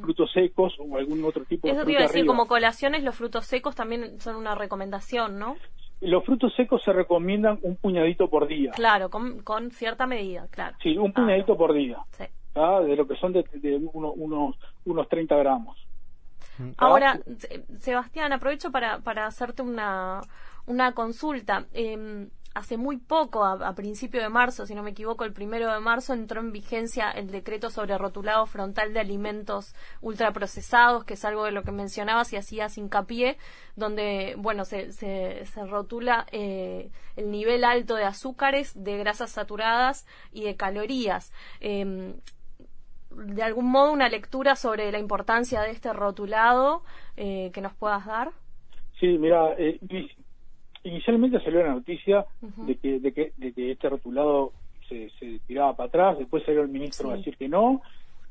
frutos 0.00 0.30
secos 0.32 0.72
o 0.78 0.96
algún 0.96 1.24
otro 1.24 1.44
tipo 1.44 1.66
de 1.66 1.74
Eso 1.74 1.84
te 1.84 1.90
iba 1.90 2.00
a 2.00 2.04
decir, 2.04 2.24
como 2.24 2.46
colaciones 2.46 3.02
los 3.02 3.16
frutos 3.16 3.44
secos 3.44 3.74
también 3.74 4.20
son 4.20 4.36
una 4.36 4.54
recomendación, 4.54 5.36
¿no? 5.38 5.56
Los 6.00 6.24
frutos 6.24 6.54
secos 6.54 6.82
se 6.84 6.92
recomiendan 6.92 7.58
un 7.62 7.76
puñadito 7.76 8.28
por 8.28 8.46
día. 8.46 8.70
Claro, 8.72 9.10
con, 9.10 9.70
cierta 9.72 10.06
medida, 10.06 10.46
claro. 10.50 10.76
Sí, 10.82 10.96
un 10.96 11.12
puñadito 11.12 11.56
por 11.56 11.72
día. 11.72 11.98
Sí. 12.12 12.24
De 12.54 12.96
lo 12.96 13.06
que 13.06 13.16
son 13.16 13.32
de, 13.32 13.44
unos, 13.92 14.56
unos 14.84 15.08
30 15.08 15.36
gramos. 15.36 15.78
Ahora, 16.76 17.18
Sebastián, 17.78 18.32
aprovecho 18.32 18.70
para, 18.70 18.98
para 18.98 19.26
hacerte 19.26 19.62
una, 19.62 20.20
una 20.66 20.92
consulta. 20.92 21.66
Eh, 21.72 22.28
hace 22.54 22.76
muy 22.76 22.98
poco, 22.98 23.44
a, 23.44 23.74
principio 23.74 24.20
de 24.20 24.28
marzo, 24.28 24.66
si 24.66 24.74
no 24.74 24.82
me 24.82 24.90
equivoco, 24.90 25.24
el 25.24 25.32
primero 25.32 25.72
de 25.72 25.80
marzo 25.80 26.12
entró 26.12 26.40
en 26.40 26.52
vigencia 26.52 27.10
el 27.10 27.30
decreto 27.30 27.70
sobre 27.70 27.96
rotulado 27.96 28.46
frontal 28.46 28.92
de 28.92 29.00
alimentos 29.00 29.74
ultraprocesados, 30.00 31.04
que 31.04 31.14
es 31.14 31.24
algo 31.24 31.44
de 31.44 31.52
lo 31.52 31.62
que 31.62 31.72
mencionabas 31.72 32.32
y 32.32 32.36
hacías 32.36 32.76
hincapié, 32.76 33.38
donde, 33.76 34.34
bueno, 34.36 34.64
se, 34.64 34.92
se, 34.92 35.44
rotula 35.66 36.26
eh, 36.32 36.90
el 37.16 37.30
nivel 37.30 37.64
alto 37.64 37.94
de 37.94 38.04
azúcares, 38.04 38.72
de 38.82 38.98
grasas 38.98 39.30
saturadas 39.30 40.06
y 40.32 40.44
de 40.44 40.56
calorías. 40.56 41.32
Em, 41.60 42.14
de 43.10 43.42
algún 43.42 43.70
modo, 43.70 43.92
una 43.92 44.08
lectura 44.08 44.56
sobre 44.56 44.90
la 44.90 44.98
importancia 44.98 45.60
de 45.62 45.70
este 45.70 45.92
rotulado 45.92 46.82
eh, 47.16 47.50
que 47.52 47.60
nos 47.60 47.74
puedas 47.74 48.06
dar. 48.06 48.32
Sí, 48.98 49.18
mira, 49.18 49.54
eh, 49.58 49.78
inicialmente 50.84 51.40
salió 51.40 51.62
la 51.62 51.74
noticia 51.74 52.26
de, 52.40 52.76
que, 52.76 53.00
de, 53.00 53.12
que, 53.12 53.32
de 53.36 53.52
que 53.52 53.72
este 53.72 53.88
rotulado 53.88 54.52
se, 54.88 55.10
se 55.18 55.38
tiraba 55.46 55.76
para 55.76 55.88
atrás, 55.88 56.18
después 56.18 56.44
salió 56.44 56.62
el 56.62 56.68
ministro 56.68 57.10
a 57.10 57.16
decir 57.16 57.36
que 57.36 57.48
no, 57.48 57.82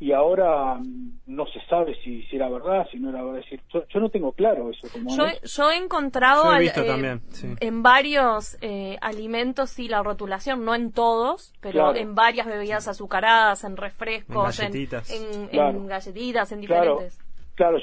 y 0.02 0.14
ahora 0.14 0.76
mm, 0.80 1.20
no 1.28 1.46
se 1.46 1.62
sabe 1.70 1.96
si, 2.04 2.24
si 2.24 2.36
era 2.36 2.50
verdad, 2.50 2.88
si 2.92 3.00
no 3.00 3.10
era 3.10 3.22
verdad. 3.22 3.42
Decir, 3.42 3.62
yo, 3.72 4.00
no 4.00 4.10
tengo 4.10 4.32
claro 4.32 4.72
eso. 4.72 4.88
yo, 5.16 5.26
yo, 5.44 5.70
he 5.70 5.78
encontrado 5.78 6.52
eh, 6.58 7.20
en 7.60 7.84
varios 7.84 8.58
eh, 8.62 8.98
alimentos, 9.00 9.70
sí, 9.70 9.88
la 9.88 10.02
rotulación, 10.02 10.66
no 10.66 10.74
en 10.74 10.92
todos, 10.92 11.54
pero 11.62 11.96
en 11.96 12.16
varias 12.16 12.48
bebidas 12.48 12.88
azucaradas, 12.88 13.64
en 13.64 13.78
refrescos, 13.78 14.60
en 14.60 14.72
galletitas, 14.72 15.12
en, 15.12 15.88
galletitas, 15.88 16.52
en 16.52 16.62
diferentes. 16.62 17.18
Claro, 17.18 17.31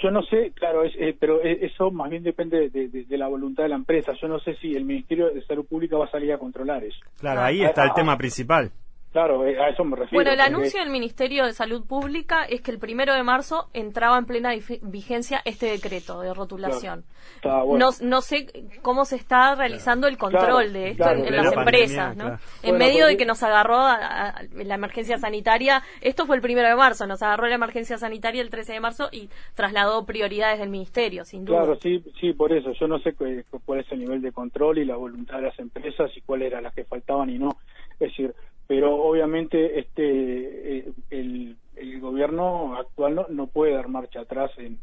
yo 0.02 0.10
no 0.10 0.22
sé, 0.22 0.52
claro, 0.54 0.84
eh, 0.84 1.16
pero 1.18 1.42
e, 1.42 1.66
eso 1.66 1.90
más 1.90 2.10
bien 2.10 2.22
depende 2.22 2.68
de, 2.70 3.18
la 3.18 3.28
voluntad 3.28 3.64
de 3.64 3.70
la 3.70 3.76
empresa. 3.76 4.12
Yo 4.20 4.28
no 4.28 4.38
sé 4.40 4.54
si 4.56 4.74
el 4.74 4.84
Ministerio 4.84 5.30
de 5.30 5.44
Salud 5.44 5.66
Pública 5.66 5.96
va 5.96 6.06
a 6.06 6.10
salir 6.10 6.32
a 6.32 6.38
controlar 6.38 6.84
eso. 6.84 6.98
Claro, 7.18 7.42
ahí 7.42 7.62
está 7.62 7.84
el 7.84 7.92
tema 7.94 8.16
principal. 8.16 8.70
Claro, 9.12 9.46
eh, 9.46 9.58
a 9.58 9.70
eso 9.70 9.84
me 9.84 9.96
refiero. 9.96 10.22
Bueno, 10.22 10.32
el 10.32 10.40
anuncio 10.40 10.80
del 10.80 10.90
Ministerio 10.90 11.46
de 11.46 11.52
Salud 11.52 11.86
Pública 11.86 12.44
es 12.44 12.60
que 12.60 12.70
el 12.70 12.78
primero 12.78 13.14
de 13.14 13.22
marzo 13.22 13.68
entraba 13.72 14.18
en 14.18 14.26
plena 14.26 14.52
vigencia 14.82 15.40
este 15.46 15.66
decreto 15.66 16.20
de 16.20 16.34
rotulación. 16.34 17.04
no, 17.42 17.88
no 18.02 18.20
sé 18.20 18.46
cómo 18.82 19.06
se 19.06 19.16
está 19.16 19.54
realizando 19.54 20.08
el 20.08 20.18
control 20.18 20.74
de 20.74 20.90
esto 20.90 21.08
en, 21.10 21.34
las 21.34 21.52
empresas, 21.52 22.16
¿no? 22.16 22.38
En 22.62 22.76
medio 22.76 23.06
de 23.06 23.16
que 23.16 23.24
nos 23.24 23.42
agarró 23.42 23.78
la 23.78 24.74
emergencia 24.74 25.16
sanitaria, 25.16 25.82
esto 26.02 26.26
fue 26.26 26.36
el 26.36 26.42
primero 26.42 26.68
de 26.68 26.76
marzo, 26.76 27.06
nos 27.06 27.22
agarró 27.22 27.46
la 27.46 27.54
emergencia 27.54 27.96
sanitaria 27.96 28.42
el 28.42 28.50
13 28.50 28.74
de 28.74 28.80
marzo 28.80 29.08
y 29.10 29.30
trasladó 29.54 30.04
prioridades 30.04 30.58
del 30.58 30.68
Ministerio, 30.68 31.24
sin 31.24 31.46
duda. 31.46 31.62
Claro, 31.62 31.78
sí, 31.80 32.04
sí, 32.20 32.34
por 32.34 32.52
eso. 32.52 32.72
Yo 32.72 32.86
no 32.86 32.98
sé 32.98 33.14
cuál 33.14 33.80
es 33.80 33.90
el 33.90 34.00
nivel 34.00 34.20
de 34.20 34.32
control 34.32 34.78
y 34.78 34.84
la 34.84 34.96
voluntad 34.96 35.36
de 35.36 35.42
las 35.42 35.58
empresas 35.58 36.10
y 36.14 36.20
cuál 36.20 36.42
era 36.42 36.60
las 36.60 36.74
que 36.74 36.84
faltaban 36.84 37.30
y 37.30 37.38
no. 37.38 37.56
Es 37.98 38.10
decir, 38.10 38.34
pero 38.68 38.94
obviamente 39.02 39.80
este 39.80 40.78
eh, 40.78 40.92
el, 41.10 41.56
gobierno 42.00 42.76
actual 42.76 43.26
no, 43.30 43.46
puede 43.48 43.72
dar 43.72 43.88
marcha 43.88 44.20
atrás 44.20 44.52
en, 44.58 44.78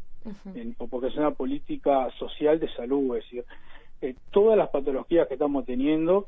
porque 0.90 1.06
es 1.06 1.16
una 1.16 1.30
política 1.30 2.10
social 2.18 2.60
de 2.60 2.68
salud 2.74 3.16
es 3.16 3.24
decir 3.24 3.44
eh, 4.02 4.14
todas 4.32 4.58
las 4.58 4.68
patologías 4.68 5.26
que 5.28 5.34
estamos 5.34 5.64
teniendo 5.64 6.26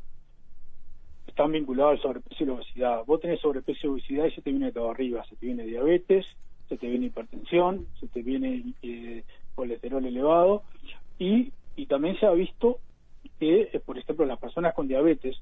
están 1.26 1.52
vinculadas 1.52 1.96
al 1.96 2.02
sobrepeso 2.02 2.42
y 2.42 2.46
la 2.46 2.52
obesidad. 2.54 3.04
Vos 3.04 3.20
tenés 3.20 3.40
sobrepeso 3.40 3.86
y 3.86 3.90
obesidad 3.90 4.24
y 4.24 4.30
se 4.30 4.40
te 4.40 4.50
viene 4.50 4.72
todo 4.72 4.90
arriba 4.90 5.24
se 5.24 5.36
te 5.36 5.46
viene 5.46 5.64
diabetes 5.64 6.24
se 6.68 6.78
te 6.78 6.86
viene 6.86 7.06
hipertensión 7.06 7.86
se 8.00 8.06
te 8.06 8.22
viene 8.22 8.72
eh, 8.82 9.24
colesterol 9.54 10.04
elevado 10.06 10.62
y 11.18 11.52
y 11.76 11.86
también 11.86 12.18
se 12.18 12.26
ha 12.26 12.30
visto 12.30 12.78
que 13.38 13.80
por 13.84 13.98
ejemplo 13.98 14.24
las 14.26 14.38
personas 14.38 14.74
con 14.74 14.88
diabetes 14.88 15.36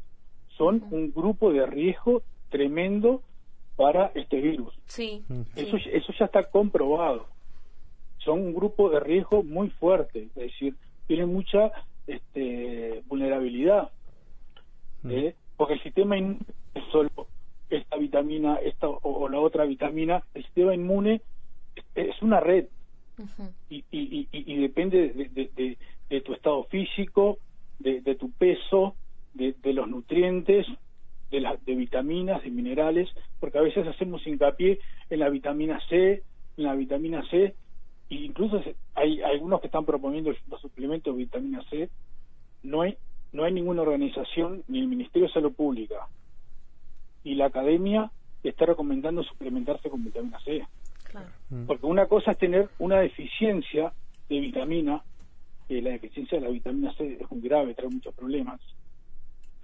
son 0.56 0.82
un 0.90 1.12
grupo 1.12 1.52
de 1.52 1.66
riesgo 1.66 2.22
tremendo 2.48 3.22
para 3.76 4.10
este 4.14 4.40
virus. 4.40 4.74
Sí. 4.86 5.22
Eso, 5.54 5.76
eso 5.76 6.12
ya 6.18 6.26
está 6.26 6.44
comprobado. 6.44 7.26
Son 8.18 8.40
un 8.40 8.54
grupo 8.54 8.88
de 8.90 9.00
riesgo 9.00 9.42
muy 9.42 9.70
fuerte, 9.70 10.24
es 10.24 10.34
decir, 10.34 10.74
tienen 11.06 11.32
mucha 11.32 11.70
este, 12.06 13.02
vulnerabilidad. 13.06 13.90
¿eh? 15.08 15.34
Porque 15.56 15.74
el 15.74 15.82
sistema 15.82 16.16
inmune 16.16 16.40
es 16.74 16.84
solo 16.90 17.10
esta 17.70 17.96
vitamina 17.96 18.56
esta 18.56 18.88
o, 18.88 19.28
la 19.28 19.40
otra 19.40 19.64
vitamina, 19.64 20.22
el 20.34 20.44
sistema 20.44 20.74
inmune 20.74 21.20
es 21.94 22.22
una 22.22 22.40
red 22.40 22.66
y, 23.68 23.84
y, 23.90 24.28
y, 24.30 24.56
depende 24.56 25.08
de, 25.08 25.76
de, 26.08 26.20
tu 26.20 26.34
estado 26.34 26.64
físico, 26.64 27.38
de, 27.78 28.14
tu 28.14 28.30
peso, 28.32 28.94
los 29.76 29.88
nutrientes, 29.88 30.66
de, 31.30 31.40
las 31.40 31.64
de 31.64 31.74
vitaminas, 31.74 32.42
de 32.42 32.50
minerales, 32.50 33.08
porque 33.40 33.58
a 33.58 33.62
veces 33.62 33.86
hacemos 33.86 34.26
hincapié 34.26 34.80
en 35.10 35.20
la 35.20 35.28
vitamina 35.28 35.80
C, 35.88 36.22
en 36.56 36.64
la 36.64 36.74
vitamina 36.74 37.22
C, 37.30 37.54
e 38.08 38.14
incluso 38.14 38.62
hay 38.94 39.22
algunos 39.22 39.60
que 39.60 39.66
están 39.66 39.84
proponiendo 39.84 40.32
los 40.48 40.60
suplementos 40.60 41.14
de 41.14 41.18
vitamina 41.18 41.62
C, 41.70 41.88
no 42.62 42.82
hay, 42.82 42.96
no 43.32 43.44
hay 43.44 43.52
ninguna 43.52 43.82
organización, 43.82 44.62
ni 44.68 44.80
el 44.80 44.88
Ministerio 44.88 45.28
de 45.28 45.34
Salud 45.34 45.52
Pública, 45.52 46.08
y 47.24 47.34
la 47.34 47.46
academia 47.46 48.10
está 48.42 48.66
recomendando 48.66 49.22
suplementarse 49.24 49.90
con 49.90 50.04
vitamina 50.04 50.38
C. 50.40 50.64
Mm. 51.50 51.66
Porque 51.66 51.86
una 51.86 52.06
cosa 52.06 52.32
es 52.32 52.38
tener 52.38 52.68
una 52.78 53.00
deficiencia 53.00 53.92
de 54.28 54.40
vitamina, 54.40 55.02
que 55.68 55.82
la 55.82 55.90
deficiencia 55.90 56.38
de 56.38 56.46
la 56.46 56.52
vitamina 56.52 56.92
C 56.94 57.18
es 57.20 57.30
muy 57.30 57.40
grave, 57.40 57.74
trae 57.74 57.88
muchos 57.88 58.14
problemas, 58.14 58.60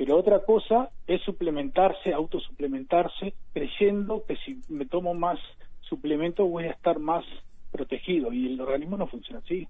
pero 0.04 0.18
otra 0.18 0.40
cosa 0.40 0.90
es 1.06 1.22
suplementarse, 1.22 2.12
autosuplementarse, 2.12 3.34
creyendo 3.52 4.24
que 4.26 4.34
si 4.34 4.60
me 4.68 4.84
tomo 4.84 5.14
más 5.14 5.38
suplemento 5.80 6.44
voy 6.44 6.64
a 6.64 6.72
estar 6.72 6.98
más 6.98 7.24
protegido. 7.70 8.32
Y 8.32 8.52
el 8.52 8.60
organismo 8.60 8.96
no 8.96 9.06
funciona 9.06 9.38
así. 9.38 9.68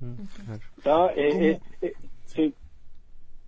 Mm, 0.00 0.22
eh, 1.16 1.60
eh, 1.82 1.92
eh, 2.34 2.52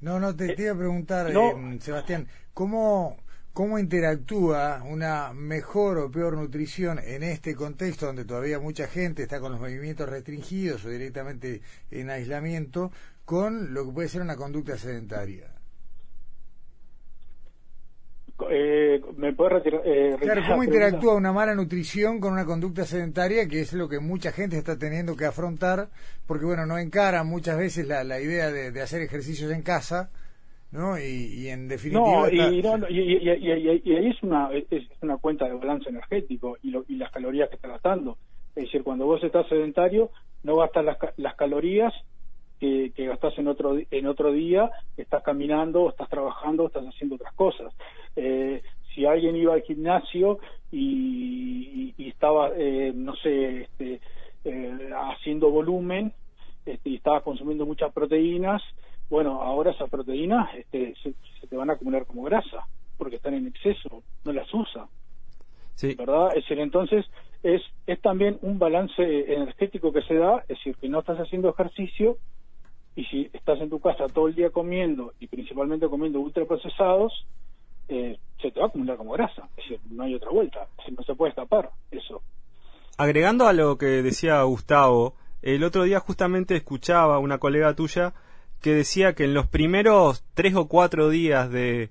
no, 0.02 0.20
no, 0.20 0.36
te, 0.36 0.54
te, 0.54 0.64
iba 0.64 0.72
a 0.72 0.76
preguntar, 0.76 1.32
Sebastián, 1.80 2.28
¿cómo, 2.52 3.16
¿cómo 3.54 3.78
interactúa 3.78 4.82
una 4.84 5.32
mejor 5.32 5.96
o 5.96 6.10
peor 6.10 6.36
nutrición 6.36 6.98
en 6.98 7.22
este 7.22 7.54
contexto 7.54 8.04
donde 8.04 8.26
todavía 8.26 8.58
mucha 8.58 8.88
gente 8.88 9.22
está 9.22 9.40
con 9.40 9.52
los 9.52 9.60
movimientos 9.62 10.06
restringidos 10.06 10.84
o 10.84 10.90
directamente 10.90 11.62
en 11.90 12.10
aislamiento 12.10 12.92
con 13.24 13.72
lo 13.72 13.86
que 13.86 13.92
puede 13.92 14.08
ser 14.08 14.20
una 14.20 14.36
conducta 14.36 14.76
sedentaria? 14.76 15.51
Eh, 18.50 19.00
¿Me 19.16 19.32
puede 19.32 19.50
retirar? 19.50 19.82
Eh, 19.84 20.16
claro, 20.20 20.42
¿cómo 20.48 20.64
interactúa 20.64 21.14
una 21.14 21.32
mala 21.32 21.54
nutrición 21.54 22.20
con 22.20 22.32
una 22.32 22.44
conducta 22.44 22.84
sedentaria, 22.84 23.48
que 23.48 23.60
es 23.60 23.72
lo 23.72 23.88
que 23.88 24.00
mucha 24.00 24.32
gente 24.32 24.56
está 24.56 24.78
teniendo 24.78 25.16
que 25.16 25.24
afrontar, 25.24 25.88
porque 26.26 26.44
bueno, 26.44 26.66
no 26.66 26.78
encara 26.78 27.24
muchas 27.24 27.58
veces 27.58 27.86
la, 27.86 28.04
la 28.04 28.20
idea 28.20 28.50
de, 28.50 28.80
hacer 28.80 29.02
ejercicios 29.02 29.50
en 29.52 29.62
casa, 29.62 30.10
¿no? 30.70 30.98
Y, 30.98 31.48
en 31.48 31.68
definitiva... 31.68 32.04
No, 32.04 32.28
y, 32.28 32.40
ahí 32.40 34.08
es 34.08 34.22
una, 34.22 34.50
es 34.52 34.84
una 35.00 35.16
cuenta 35.18 35.46
de 35.46 35.54
balance 35.54 35.88
energético 35.88 36.56
y, 36.62 36.74
y 36.88 36.96
las 36.96 37.10
calorías 37.10 37.48
que 37.48 37.56
está 37.56 37.68
gastando. 37.68 38.18
Es 38.54 38.64
decir, 38.64 38.82
cuando 38.82 39.06
vos 39.06 39.22
estás 39.24 39.48
sedentario, 39.48 40.10
no 40.42 40.56
gastas 40.56 40.84
las, 40.84 40.98
las 41.16 41.34
calorías 41.36 41.92
que, 42.62 42.92
que 42.94 43.06
gastás 43.06 43.36
en 43.38 43.48
otro, 43.48 43.76
en 43.90 44.06
otro 44.06 44.30
día, 44.30 44.70
estás 44.96 45.24
caminando, 45.24 45.88
estás 45.88 46.08
trabajando, 46.08 46.68
estás 46.68 46.84
haciendo 46.86 47.16
otras 47.16 47.34
cosas. 47.34 47.74
Eh, 48.14 48.62
si 48.94 49.04
alguien 49.04 49.34
iba 49.34 49.54
al 49.54 49.62
gimnasio 49.62 50.38
y, 50.70 51.92
estaba, 51.98 52.50
eh, 52.56 52.92
no 52.94 53.16
sé, 53.16 53.62
este, 53.62 54.00
eh, 54.44 54.90
haciendo 55.10 55.50
volumen 55.50 56.12
este, 56.64 56.90
y 56.90 56.94
estaba 56.94 57.20
consumiendo 57.22 57.66
muchas 57.66 57.92
proteínas, 57.92 58.62
bueno, 59.10 59.42
ahora 59.42 59.72
esas 59.72 59.90
proteínas 59.90 60.54
este, 60.54 60.94
se, 61.02 61.14
te 61.48 61.56
van 61.56 61.68
a 61.68 61.72
acumular 61.72 62.06
como 62.06 62.22
grasa 62.22 62.64
porque 62.96 63.16
están 63.16 63.34
en 63.34 63.48
exceso, 63.48 64.04
no 64.24 64.32
las 64.32 64.54
usa. 64.54 64.86
Sí. 65.74 65.96
¿Verdad? 65.96 66.28
Es 66.28 66.44
decir, 66.44 66.60
entonces 66.60 67.06
es, 67.42 67.60
es 67.88 68.00
también 68.02 68.38
un 68.42 68.60
balance 68.60 69.02
energético 69.02 69.92
que 69.92 70.02
se 70.02 70.14
da, 70.14 70.42
es 70.42 70.58
decir, 70.58 70.76
que 70.76 70.88
no 70.88 71.00
estás 71.00 71.18
haciendo 71.18 71.48
ejercicio 71.48 72.18
y 72.94 73.04
si 73.04 73.30
estás 73.32 73.60
en 73.60 73.70
tu 73.70 73.80
casa 73.80 74.06
todo 74.08 74.28
el 74.28 74.34
día 74.34 74.50
comiendo 74.50 75.14
y 75.18 75.26
principalmente 75.26 75.88
comiendo 75.88 76.20
ultraprocesados, 76.20 77.26
eh, 77.88 78.18
se 78.40 78.50
te 78.50 78.60
va 78.60 78.66
a 78.66 78.68
acumular 78.68 78.96
como 78.96 79.12
grasa. 79.12 79.48
Es 79.56 79.64
decir, 79.64 79.80
no 79.90 80.04
hay 80.04 80.14
otra 80.14 80.30
vuelta. 80.30 80.66
no 80.96 81.02
se 81.02 81.14
puede 81.14 81.30
escapar 81.30 81.70
eso. 81.90 82.22
Agregando 82.98 83.46
a 83.46 83.52
lo 83.52 83.78
que 83.78 83.86
decía 84.02 84.42
Gustavo, 84.42 85.14
el 85.40 85.64
otro 85.64 85.84
día 85.84 86.00
justamente 86.00 86.54
escuchaba 86.54 87.18
una 87.18 87.38
colega 87.38 87.74
tuya 87.74 88.12
que 88.60 88.74
decía 88.74 89.14
que 89.14 89.24
en 89.24 89.34
los 89.34 89.46
primeros 89.48 90.24
tres 90.34 90.54
o 90.54 90.68
cuatro 90.68 91.08
días 91.08 91.50
de, 91.50 91.90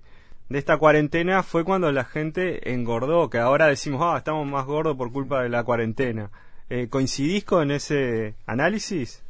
de 0.49 0.59
esta 0.59 0.77
cuarentena 0.77 1.43
fue 1.43 1.65
cuando 1.65 1.91
la 1.91 2.05
gente 2.05 2.73
engordó, 2.73 3.29
que 3.29 3.39
ahora 3.39 3.67
decimos, 3.67 4.01
ah, 4.03 4.17
estamos 4.17 4.47
más 4.47 4.65
gordos 4.65 4.95
por 4.95 5.11
culpa 5.11 5.41
de 5.41 5.49
la 5.49 5.63
cuarentena. 5.63 6.29
Eh, 6.69 6.87
¿Coincidís 6.89 7.43
con 7.43 7.71
ese 7.71 8.35
análisis? 8.45 9.23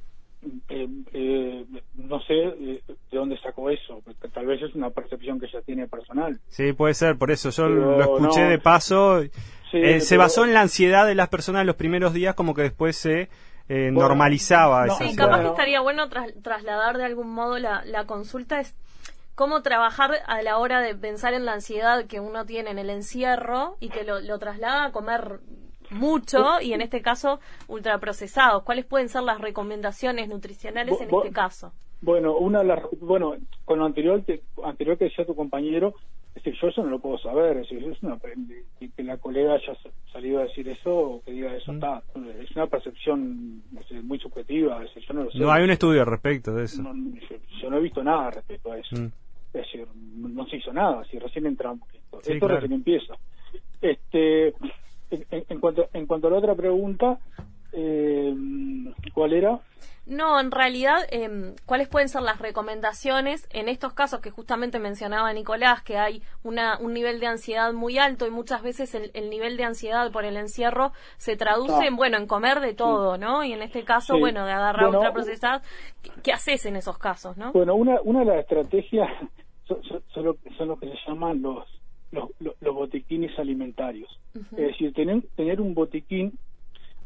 Eh, 0.69 0.87
eh, 1.13 1.65
no 1.95 2.19
sé 2.23 2.33
de 2.33 2.81
dónde 3.11 3.37
sacó 3.39 3.69
eso. 3.69 4.01
Tal 4.33 4.45
vez 4.45 4.61
es 4.61 4.73
una 4.73 4.89
percepción 4.89 5.39
que 5.39 5.45
ella 5.45 5.61
tiene 5.61 5.87
personal. 5.87 6.39
Sí, 6.49 6.73
puede 6.73 6.93
ser, 6.93 7.17
por 7.17 7.31
eso 7.31 7.49
yo 7.49 7.67
lo 7.67 8.01
escuché 8.01 8.41
de 8.41 8.57
paso. 8.57 9.21
se 9.71 10.17
basó 10.17 10.45
en 10.45 10.53
la 10.53 10.61
ansiedad 10.61 11.05
de 11.05 11.15
las 11.15 11.29
personas 11.29 11.61
en 11.61 11.67
los 11.67 11.75
primeros 11.75 12.13
días, 12.13 12.35
como 12.35 12.53
que 12.53 12.63
después 12.63 12.95
se 12.95 13.29
normalizaba. 13.69 14.85
esa 14.87 14.97
sí, 14.97 15.15
capaz 15.15 15.41
que 15.41 15.47
estaría 15.47 15.79
bueno 15.79 16.09
trasladar 16.09 16.97
de 16.97 17.05
algún 17.05 17.29
modo 17.29 17.57
la, 17.59 17.83
la 17.85 18.05
consulta. 18.05 18.59
Es 18.59 18.75
cómo 19.35 19.61
trabajar 19.61 20.11
a 20.27 20.41
la 20.41 20.57
hora 20.57 20.81
de 20.81 20.95
pensar 20.95 21.33
en 21.33 21.45
la 21.45 21.53
ansiedad 21.53 22.05
que 22.05 22.19
uno 22.19 22.45
tiene 22.45 22.71
en 22.71 22.79
el 22.79 22.89
encierro 22.89 23.77
y 23.79 23.89
que 23.89 24.03
lo, 24.03 24.19
lo 24.19 24.39
traslada 24.39 24.85
a 24.85 24.91
comer 24.91 25.39
mucho 25.91 26.61
y 26.61 26.73
en 26.73 26.81
este 26.81 27.01
caso 27.01 27.39
ultraprocesados. 27.67 28.63
¿Cuáles 28.63 28.85
pueden 28.85 29.09
ser 29.09 29.23
las 29.23 29.39
recomendaciones 29.39 30.29
nutricionales 30.29 30.99
en 31.01 31.13
este 31.13 31.31
caso? 31.31 31.73
Bueno, 32.01 32.35
una 32.37 32.63
bueno, 32.99 33.35
con 33.63 33.79
lo 33.79 33.85
anterior, 33.85 34.23
anterior 34.63 34.97
que 34.97 35.05
decía 35.05 35.25
tu 35.25 35.35
compañero, 35.35 35.93
es 36.33 36.43
yo 36.59 36.67
eso 36.69 36.83
no 36.83 36.89
lo 36.89 36.99
puedo 36.99 37.17
saber, 37.17 37.57
es 37.57 37.69
decir, 37.69 37.83
es 37.91 38.01
una, 38.01 38.17
que, 38.17 39.03
la 39.03 39.17
colega 39.17 39.53
haya 39.53 39.77
salido 40.11 40.39
a 40.39 40.43
decir 40.43 40.67
eso 40.69 40.89
o 40.95 41.21
que 41.23 41.31
diga 41.31 41.53
eso, 41.53 41.71
mm. 41.71 41.75
está, 41.75 42.01
es 42.41 42.51
una 42.51 42.67
percepción 42.67 43.61
muy 44.03 44.17
subjetiva, 44.17 44.83
es 44.83 44.91
yo 45.05 45.13
no 45.13 45.25
lo 45.25 45.31
sé. 45.31 45.39
No 45.39 45.51
hay 45.51 45.63
un 45.63 45.71
estudio 45.71 46.01
al 46.01 46.07
respecto 46.07 46.53
de 46.53 46.63
eso. 46.63 46.81
yo, 47.61 47.69
no 47.69 47.77
he 47.77 47.81
visto 47.81 48.03
nada 48.03 48.31
respecto 48.31 48.71
a 48.71 48.77
eso. 48.77 48.95
Mm. 48.95 49.11
Es 49.53 49.65
decir, 49.65 49.85
no 49.95 50.45
se 50.47 50.57
hizo 50.57 50.71
nada, 50.71 51.03
si 51.05 51.19
recién 51.19 51.45
entramos. 51.45 51.87
Esto, 51.93 52.21
esto 52.25 52.47
recién 52.47 52.71
empieza. 52.71 53.15
Este, 53.81 54.53
en, 55.11 55.59
cuanto, 55.59 55.87
en 55.93 56.05
cuanto 56.05 56.27
a 56.27 56.31
la 56.31 56.37
otra 56.37 56.55
pregunta, 56.55 57.19
eh, 57.73 58.33
¿cuál 59.13 59.33
era? 59.33 59.59
No, 60.07 60.39
en 60.39 60.51
realidad, 60.51 60.97
em, 61.11 61.55
¿cuáles 61.65 61.87
pueden 61.87 62.09
ser 62.09 62.23
las 62.23 62.39
recomendaciones 62.39 63.47
en 63.51 63.69
estos 63.69 63.93
casos 63.93 64.19
que 64.19 64.31
justamente 64.31 64.79
mencionaba 64.79 65.31
Nicolás, 65.31 65.83
que 65.83 65.97
hay 65.97 66.23
una, 66.43 66.79
un 66.79 66.93
nivel 66.93 67.19
de 67.19 67.27
ansiedad 67.27 67.71
muy 67.71 67.99
alto 67.99 68.25
y 68.25 68.31
muchas 68.31 68.63
veces 68.63 68.95
el, 68.95 69.29
nivel 69.29 69.57
de 69.57 69.63
ansiedad 69.63 70.11
por 70.11 70.25
el 70.25 70.37
encierro 70.37 70.91
se 71.17 71.37
traduce 71.37 71.85
en, 71.85 71.95
bueno, 71.95 72.17
en 72.17 72.25
comer 72.25 72.61
de 72.61 72.73
todo, 72.73 73.17
¿no? 73.17 73.43
Y 73.43 73.53
en 73.53 73.61
este 73.61 73.83
caso, 73.83 74.17
bueno, 74.17 74.45
de 74.45 74.51
agarrar 74.51 74.85
bueno, 74.85 74.99
ultraprocesadas, 74.99 75.61
¿qué, 76.23 76.33
haces 76.33 76.65
en 76.65 76.77
esos 76.77 76.97
casos, 76.97 77.37
no? 77.37 77.53
Bueno, 77.53 77.75
una, 77.75 78.01
una 78.03 78.21
de 78.21 78.25
las 78.25 78.39
estrategias 78.39 79.07
son, 79.65 79.83
son, 79.83 80.03
son 80.57 80.67
lo 80.67 80.79
que 80.79 80.87
se 80.89 80.97
llaman 81.07 81.43
los 81.43 81.80
los, 82.11 82.29
los, 82.39 82.75
botiquines 82.75 83.37
alimentarios. 83.39 84.09
Es 84.33 84.57
decir, 84.57 84.93
tener, 84.93 85.21
tener 85.35 85.61
un 85.61 85.73
botiquín 85.73 86.33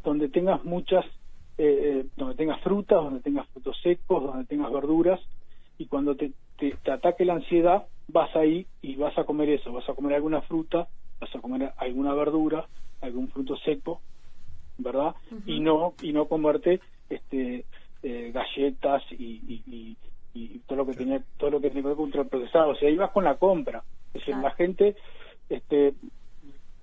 donde 0.03 0.29
tengas 0.29 0.63
muchas, 0.63 1.05
eh, 1.57 2.01
eh, 2.03 2.05
donde 2.15 2.35
tengas 2.35 2.61
frutas, 2.61 3.03
donde 3.03 3.21
tengas 3.21 3.47
frutos 3.49 3.77
secos, 3.81 4.23
donde 4.23 4.45
tengas 4.45 4.71
verduras, 4.71 5.19
y 5.77 5.87
cuando 5.87 6.15
te, 6.15 6.31
te, 6.57 6.75
ataque 6.91 7.25
la 7.25 7.33
ansiedad, 7.33 7.85
vas 8.07 8.35
ahí 8.35 8.65
y 8.81 8.95
vas 8.95 9.17
a 9.17 9.23
comer 9.23 9.49
eso, 9.49 9.73
vas 9.73 9.87
a 9.89 9.93
comer 9.93 10.15
alguna 10.15 10.41
fruta, 10.41 10.87
vas 11.19 11.35
a 11.35 11.39
comer 11.39 11.71
alguna 11.77 12.13
verdura, 12.13 12.67
algún 13.01 13.27
fruto 13.29 13.57
seco, 13.57 14.01
¿verdad? 14.77 15.15
Y 15.45 15.59
no 15.59 15.93
y 16.01 16.13
no 16.13 16.27
comerte 16.27 16.79
este 17.09 17.65
eh, 18.03 18.31
galletas 18.33 19.03
y, 19.11 19.63
y, 19.67 19.97
y, 20.33 20.59
todo 20.67 20.77
lo 20.77 20.85
que 20.85 20.93
tenía 20.93 21.23
todo 21.37 21.51
lo 21.51 21.61
que 21.61 21.69
tenía 21.69 21.83
que 21.83 21.87
ver 21.89 21.97
con 21.97 22.05
ultraprocesado, 22.05 22.71
o 22.71 22.75
sea, 22.75 22.89
ahí 22.89 22.95
vas 22.95 23.11
con 23.11 23.23
la 23.23 23.37
compra 23.37 23.83
es 24.15 24.21
decir, 24.21 24.35
la 24.37 24.51
gente, 24.51 24.95
este, 25.49 25.93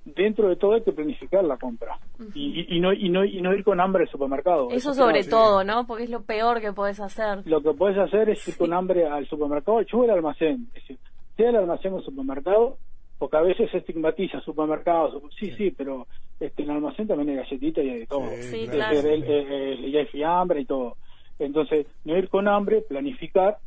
dentro 0.05 0.49
de 0.49 0.57
todo 0.57 0.75
hay 0.75 0.83
que 0.83 0.93
planificar 0.93 1.45
la 1.45 1.57
compra 1.57 1.99
y, 2.35 2.77
y, 2.77 2.81
no, 2.81 2.93
y, 2.93 3.09
no, 3.09 3.25
y 3.25 3.41
no 3.41 3.55
ir 3.55 3.65
con 3.65 3.81
hambre 3.81 4.05
al 4.05 4.11
supermercado. 4.11 4.69
Eso, 4.71 4.93
sobre 4.95 5.25
todo, 5.25 5.65
¿no? 5.65 5.87
Porque 5.87 6.05
es 6.05 6.11
lo 6.11 6.23
peor 6.23 6.61
que 6.61 6.73
puedes 6.73 7.01
hacer. 7.01 7.47
Lo 7.47 7.63
que 7.63 7.73
puedes 7.73 7.99
hacer 7.99 8.29
es 8.29 8.47
ir 8.47 8.57
con 8.57 8.73
hambre 8.73 9.07
al 9.07 9.27
supermercado, 9.29 9.81
yo 9.83 10.03
al 10.03 10.11
almacén, 10.11 10.69
es 10.75 10.83
decir, 10.83 10.99
sea 11.37 11.51
el 11.51 11.57
almacén 11.57 11.95
o 11.95 12.03
supermercado, 12.03 12.77
porque 13.19 13.37
a 13.37 13.43
veces 13.43 13.71
se 13.71 13.79
estigmatiza 13.79 14.41
supermercados, 14.41 15.23
sí, 15.39 15.53
sí, 15.53 15.71
pero 15.71 16.07
este, 16.41 16.65
en 16.65 16.71
el 16.71 16.77
almacén 16.77 17.07
también 17.07 17.31
hay 17.31 17.37
galletitas 17.37 17.85
y 17.85 17.89
hay 17.89 17.99
de 18.01 18.07
todo. 18.07 18.29
Sí, 18.41 18.67
claro. 18.69 18.99
y 19.09 19.97
hay 19.97 20.07
fiambre 20.07 20.61
y 20.61 20.65
todo. 20.67 20.97
Entonces, 21.39 21.87
no 22.05 22.17
ir 22.17 22.29
con 22.29 22.49
hambre, 22.49 22.83
planificar, 22.83 23.59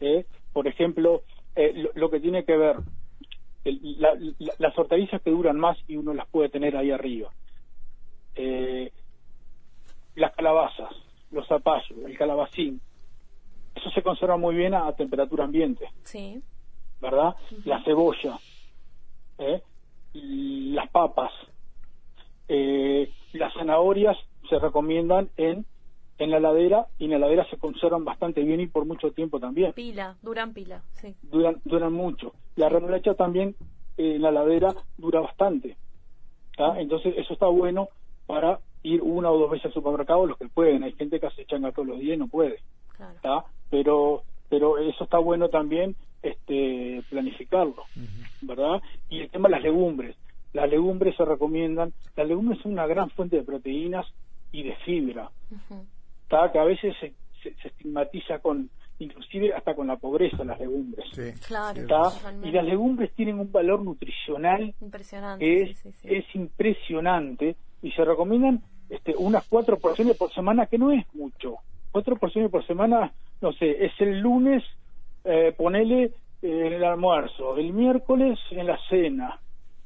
¿eh? 0.00 0.24
por 0.52 0.66
ejemplo, 0.66 1.22
eh, 1.56 1.90
lo, 1.94 2.10
que 2.10 2.20
tiene 2.20 2.44
que 2.44 2.56
ver 2.56 2.76
las 4.58 4.78
hortalizas 4.78 5.22
que 5.22 5.30
duran 5.30 5.58
más 5.58 5.76
y 5.88 5.96
uno 5.96 6.14
las 6.14 6.28
puede 6.28 6.50
tener 6.50 6.76
ahí 6.76 6.90
arriba. 6.90 7.30
Eh, 8.34 8.92
las 10.14 10.34
calabazas, 10.34 10.94
los 11.30 11.48
zapallos, 11.48 11.98
el 12.06 12.16
calabacín, 12.16 12.80
eso 13.74 13.90
se 13.90 14.02
conserva 14.02 14.36
muy 14.36 14.54
bien 14.54 14.74
a, 14.74 14.92
temperatura 14.92 15.44
ambiente. 15.44 15.88
Sí. 16.04 16.42
¿Verdad? 17.00 17.34
La 17.64 17.82
cebolla, 17.82 18.38
¿eh? 19.38 19.62
las 20.12 20.88
papas, 20.90 21.32
las 22.48 23.52
zanahorias 23.54 24.16
se 24.48 24.58
recomiendan 24.58 25.30
en 25.36 25.66
en 26.18 26.30
la 26.30 26.40
ladera 26.40 26.86
y 26.98 27.04
en 27.04 27.12
la 27.12 27.18
ladera 27.18 27.46
se 27.50 27.58
conservan 27.58 28.04
bastante 28.04 28.42
bien 28.42 28.60
y 28.60 28.66
por 28.66 28.86
mucho 28.86 29.10
tiempo 29.12 29.38
también. 29.38 29.72
Pila, 29.72 30.16
duran 30.22 30.52
pila, 30.52 30.82
sí. 30.94 31.14
Duran, 31.22 31.60
duran 31.64 31.92
mucho. 31.92 32.32
La 32.56 32.68
remolacha 32.68 33.14
también 33.14 33.54
eh, 33.96 34.16
en 34.16 34.22
la 34.22 34.30
ladera 34.30 34.74
dura 34.96 35.20
bastante. 35.20 35.76
Entonces 36.58 37.14
eso 37.18 37.34
está 37.34 37.46
bueno 37.46 37.88
para 38.26 38.60
ir 38.82 39.02
una 39.02 39.30
o 39.30 39.38
dos 39.38 39.50
veces 39.50 39.66
al 39.66 39.74
supermercado 39.74 40.26
los 40.26 40.38
que 40.38 40.48
pueden. 40.48 40.84
Hay 40.84 40.92
gente 40.92 41.20
que 41.20 41.30
se 41.30 41.42
echan 41.42 41.64
a 41.66 41.72
todos 41.72 41.88
los 41.88 41.98
días 41.98 42.16
y 42.16 42.18
no 42.18 42.28
puede. 42.28 42.60
Pero 43.70 44.22
pero 44.48 44.78
eso 44.78 45.04
está 45.04 45.18
bueno 45.18 45.48
también 45.48 45.96
este 46.22 47.02
planificarlo, 47.10 47.84
¿verdad? 48.40 48.80
Y 49.10 49.20
el 49.20 49.30
tema 49.30 49.48
de 49.48 49.56
las 49.56 49.62
legumbres. 49.62 50.16
Las 50.52 50.70
legumbres 50.70 51.14
se 51.16 51.24
recomiendan. 51.24 51.92
Las 52.14 52.26
legumbres 52.26 52.60
son 52.62 52.72
una 52.72 52.86
gran 52.86 53.10
fuente 53.10 53.36
de 53.36 53.42
proteínas 53.42 54.06
y 54.52 54.62
de 54.62 54.76
fibra 54.76 55.30
que 56.28 56.58
a 56.58 56.64
veces 56.64 56.94
se, 57.00 57.14
estigmatiza 57.64 58.40
con 58.40 58.68
inclusive 58.98 59.52
hasta 59.52 59.74
con 59.74 59.86
la 59.86 59.96
pobreza 59.96 60.42
las 60.44 60.58
legumbres. 60.58 61.06
Claro, 61.46 61.80
y 62.42 62.50
las 62.50 62.64
legumbres 62.64 63.12
tienen 63.12 63.38
un 63.38 63.52
valor 63.52 63.82
nutricional 63.82 64.74
impresionante 64.80 65.62
es, 65.62 65.86
es 66.02 66.24
impresionante. 66.34 67.56
Y 67.82 67.92
se 67.92 68.04
recomiendan 68.04 68.62
este, 68.88 69.14
unas 69.16 69.46
cuatro 69.48 69.78
porciones 69.78 70.16
por 70.16 70.32
semana 70.32 70.66
que 70.66 70.78
no 70.78 70.90
es 70.92 71.04
mucho. 71.14 71.56
Cuatro 71.92 72.16
porciones 72.16 72.50
por 72.50 72.66
semana 72.66 73.12
no 73.40 73.52
sé 73.52 73.84
es 73.84 73.92
el 74.00 74.20
lunes 74.20 74.64
eh, 75.24 75.52
ponele 75.56 76.04
eh, 76.04 76.10
en 76.42 76.72
el 76.72 76.84
almuerzo. 76.84 77.56
El 77.58 77.72
miércoles 77.72 78.38
en 78.50 78.66
la 78.66 78.78
cena. 78.88 79.40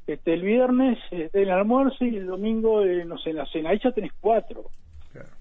Este 0.06 0.34
el 0.34 0.42
viernes 0.42 0.98
en 1.10 1.30
el 1.32 1.50
almuerzo 1.50 2.04
y 2.04 2.16
el 2.16 2.26
domingo 2.26 2.82
eh, 2.84 3.04
no 3.04 3.18
sé 3.18 3.30
en 3.30 3.36
la 3.36 3.46
cena. 3.46 3.70
Ahí 3.70 3.80
ya 3.82 3.90
tenés 3.90 4.12
cuatro 4.20 4.64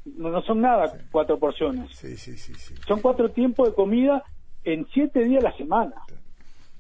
no, 0.06 0.30
no 0.30 0.42
son 0.42 0.62
nada 0.62 0.98
cuatro 1.12 1.38
porciones. 1.40 1.90
Sí, 1.96 2.18
sí, 2.18 2.38
sí, 2.38 2.54
Son 2.88 3.02
cuatro 3.02 3.30
tiempos 3.30 3.70
de 3.70 3.76
comida 3.76 4.24
en 4.64 4.88
siete 4.94 5.24
días 5.24 5.44
a 5.44 5.50
la 5.50 5.58
semana. 5.58 5.96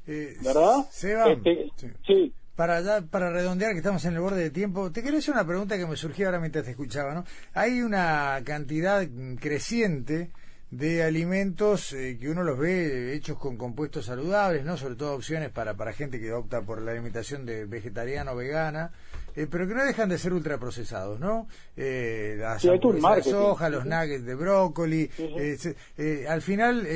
Eh, 0.07 0.35
¿Verdad? 0.43 0.85
Este, 0.91 1.71
sí. 2.05 2.33
Para, 2.55 2.81
ya, 2.81 3.01
para 3.01 3.29
redondear, 3.29 3.71
que 3.71 3.77
estamos 3.77 4.03
en 4.05 4.15
el 4.15 4.19
borde 4.19 4.41
de 4.41 4.49
tiempo, 4.49 4.91
te 4.91 5.01
quería 5.01 5.19
hacer 5.19 5.33
una 5.33 5.45
pregunta 5.45 5.77
que 5.77 5.85
me 5.85 5.95
surgió 5.95 6.25
ahora 6.25 6.39
mientras 6.39 6.65
te 6.65 6.71
escuchaba. 6.71 7.13
¿no? 7.13 7.23
Hay 7.53 7.81
una 7.81 8.41
cantidad 8.43 9.07
creciente 9.39 10.31
de 10.71 11.03
alimentos 11.03 11.93
eh, 11.93 12.17
que 12.19 12.29
uno 12.29 12.43
los 12.43 12.57
ve 12.57 13.15
hechos 13.15 13.37
con 13.37 13.57
compuestos 13.57 14.05
saludables, 14.05 14.65
¿no? 14.65 14.77
Sobre 14.77 14.95
todo 14.95 15.15
opciones 15.15 15.49
para, 15.49 15.75
para 15.75 15.93
gente 15.93 16.19
que 16.19 16.31
opta 16.31 16.61
por 16.61 16.81
la 16.81 16.91
alimentación 16.91 17.45
de 17.45 17.65
vegetariano 17.65 18.33
o 18.33 18.35
vegana, 18.35 18.91
eh, 19.35 19.47
pero 19.49 19.67
que 19.67 19.73
no 19.73 19.83
dejan 19.83 20.09
de 20.09 20.17
ser 20.17 20.33
ultraprocesados, 20.33 21.19
¿no? 21.19 21.47
Eh, 21.75 22.35
las 22.39 22.61
de 22.63 23.23
soja, 23.23 23.69
los 23.69 23.85
nuggets 23.85 24.25
de 24.25 24.35
brócoli, 24.35 25.09
eh, 25.17 26.25
al 26.27 26.41
final 26.41 26.87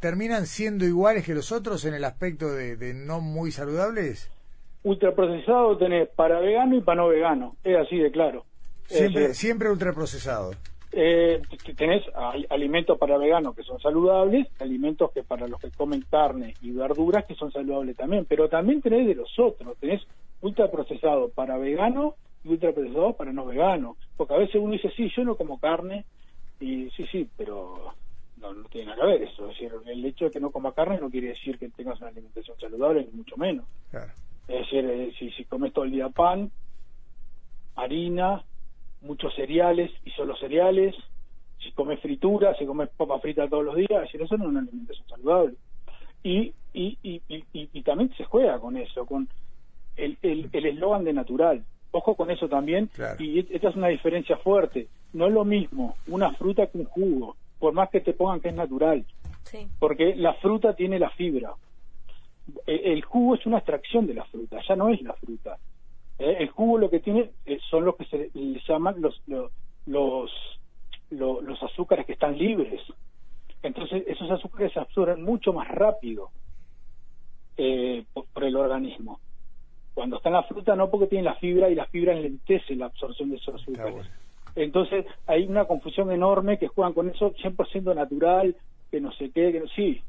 terminan 0.00 0.46
siendo 0.46 0.84
iguales 0.84 1.24
que 1.24 1.34
los 1.34 1.52
otros 1.52 1.84
en 1.84 1.94
el 1.94 2.04
aspecto 2.04 2.52
de, 2.52 2.94
no 2.94 3.20
muy 3.20 3.50
saludables. 3.52 4.30
Ultraprocesado 4.84 5.76
tenés 5.78 6.08
para 6.08 6.40
vegano 6.40 6.76
y 6.76 6.80
para 6.80 7.02
no 7.02 7.08
vegano, 7.08 7.56
es 7.62 7.76
así 7.76 7.98
de 7.98 8.10
claro. 8.10 8.44
Siempre, 8.86 9.34
siempre 9.34 9.70
ultraprocesado. 9.70 10.52
eh, 10.92 11.40
tenés 11.76 12.02
alimentos 12.50 12.98
para 12.98 13.16
veganos 13.16 13.54
que 13.56 13.62
son 13.62 13.80
saludables, 13.80 14.46
alimentos 14.60 15.10
que 15.12 15.22
para 15.22 15.48
los 15.48 15.58
que 15.60 15.70
comen 15.70 16.04
carne 16.10 16.54
y 16.60 16.72
verduras 16.72 17.24
que 17.24 17.34
son 17.34 17.50
saludables 17.50 17.96
también, 17.96 18.26
pero 18.28 18.48
también 18.48 18.82
tenés 18.82 19.06
de 19.06 19.14
los 19.14 19.30
otros, 19.38 19.76
tenés 19.78 20.02
ultraprocesado 20.42 21.30
para 21.30 21.56
veganos 21.56 22.14
y 22.44 22.48
ultraprocesado 22.48 23.14
para 23.14 23.32
no 23.32 23.46
veganos, 23.46 23.96
porque 24.16 24.34
a 24.34 24.38
veces 24.38 24.56
uno 24.56 24.72
dice, 24.72 24.90
sí, 24.96 25.10
yo 25.16 25.24
no 25.24 25.36
como 25.36 25.58
carne, 25.58 26.04
y 26.60 26.90
sí, 26.90 27.06
sí, 27.10 27.28
pero 27.36 27.94
no, 28.36 28.52
no 28.52 28.64
tiene 28.68 28.88
nada 28.88 29.02
que 29.02 29.06
ver 29.06 29.22
eso, 29.22 29.48
es 29.48 29.58
decir, 29.58 29.72
el 29.86 30.04
hecho 30.04 30.26
de 30.26 30.30
que 30.32 30.40
no 30.40 30.50
coma 30.50 30.72
carne 30.74 30.98
no 31.00 31.10
quiere 31.10 31.28
decir 31.28 31.58
que 31.58 31.68
tengas 31.70 31.98
una 32.00 32.10
alimentación 32.10 32.58
saludable, 32.58 33.06
ni 33.06 33.18
mucho 33.18 33.36
menos. 33.36 33.64
Es 34.48 34.60
decir, 34.60 34.84
eh, 34.84 35.12
si, 35.18 35.30
si 35.30 35.44
comes 35.44 35.72
todo 35.72 35.84
el 35.84 35.92
día 35.92 36.08
pan, 36.08 36.50
harina, 37.76 38.44
muchos 39.00 39.34
cereales 39.34 39.90
y 40.04 40.10
solo 40.10 40.36
cereales, 40.36 40.94
si 41.62 41.70
comes 41.72 42.00
frituras, 42.00 42.56
si 42.58 42.66
comes 42.66 42.88
papa 42.90 43.20
frita 43.20 43.48
todos 43.48 43.64
los 43.64 43.76
días, 43.76 44.08
eso 44.12 44.36
no 44.36 44.44
es 44.44 44.50
una 44.50 44.60
alimentación 44.60 45.08
saludable. 45.08 45.54
Y, 46.24 46.52
y, 46.72 46.98
y, 47.02 47.22
y, 47.52 47.82
también 47.82 48.12
se 48.16 48.24
juega 48.24 48.58
con 48.60 48.76
eso, 48.76 49.04
con 49.06 49.28
el 49.96 50.18
eslogan 50.52 51.00
el, 51.00 51.06
de 51.06 51.12
natural. 51.12 51.64
Ojo 51.90 52.14
con 52.14 52.30
eso 52.30 52.48
también, 52.48 52.88
y 53.18 53.40
esta 53.54 53.68
es 53.68 53.76
una 53.76 53.88
diferencia 53.88 54.38
fuerte. 54.38 54.88
No 55.12 55.26
es 55.26 55.32
lo 55.32 55.44
mismo 55.44 55.96
una 56.06 56.32
fruta 56.32 56.66
que 56.66 56.78
un 56.78 56.86
jugo, 56.86 57.36
por 57.58 57.74
más 57.74 57.90
que 57.90 58.00
te 58.00 58.14
pongan 58.14 58.40
que 58.40 58.48
es 58.48 58.54
natural. 58.54 59.04
Porque 59.78 60.14
la 60.16 60.32
fruta 60.34 60.74
tiene 60.74 60.98
la 60.98 61.10
fibra. 61.10 61.52
E, 62.66 62.92
el 62.92 63.02
jugo 63.02 63.34
es 63.34 63.44
una 63.44 63.58
extracción 63.58 64.06
de 64.06 64.14
la 64.14 64.24
fruta, 64.24 64.58
ya 64.66 64.74
no 64.74 64.88
es 64.88 65.02
la 65.02 65.12
fruta. 65.14 65.58
Eh, 66.18 66.36
el 66.40 66.50
jugo 66.50 66.78
lo 66.78 66.90
que 66.90 67.00
tiene 67.00 67.30
eh, 67.46 67.58
son 67.68 67.84
lo 67.84 67.96
que 67.96 68.04
se 68.06 68.30
llaman 68.66 69.00
los, 69.00 69.22
los, 69.86 70.30
los, 71.10 71.62
azúcares 71.62 72.06
que 72.06 72.12
están 72.12 72.38
libres. 72.38 72.80
Entonces 73.62 74.04
esos 74.06 74.30
azúcares 74.30 74.72
se 74.72 74.80
absorben 74.80 75.22
mucho 75.22 75.52
más 75.52 75.68
rápido 75.68 76.30
eh, 77.56 78.04
por, 78.12 78.44
el 78.44 78.56
organismo. 78.56 79.20
Cuando 79.94 80.16
está 80.16 80.30
en 80.30 80.34
la 80.34 80.42
fruta 80.44 80.74
no 80.74 80.90
porque 80.90 81.06
tiene 81.06 81.24
la 81.24 81.34
fibra 81.34 81.68
y 81.68 81.74
la 81.74 81.86
fibra 81.86 82.14
enlentece 82.14 82.74
la 82.76 82.86
absorción 82.86 83.30
de 83.30 83.36
esos 83.36 83.54
azúcares. 83.60 84.06
Entonces 84.54 85.06
hay 85.26 85.46
una 85.46 85.64
confusión 85.64 86.10
enorme 86.10 86.58
que 86.58 86.68
juegan 86.68 86.92
con 86.92 87.08
eso 87.08 87.32
100% 87.34 87.94
natural, 87.94 88.56
que 88.90 89.00
no 89.00 89.12
sé 89.12 89.30
qué, 89.30 89.52
que 89.52 89.60
no, 89.60 89.68
sí, 89.68 90.02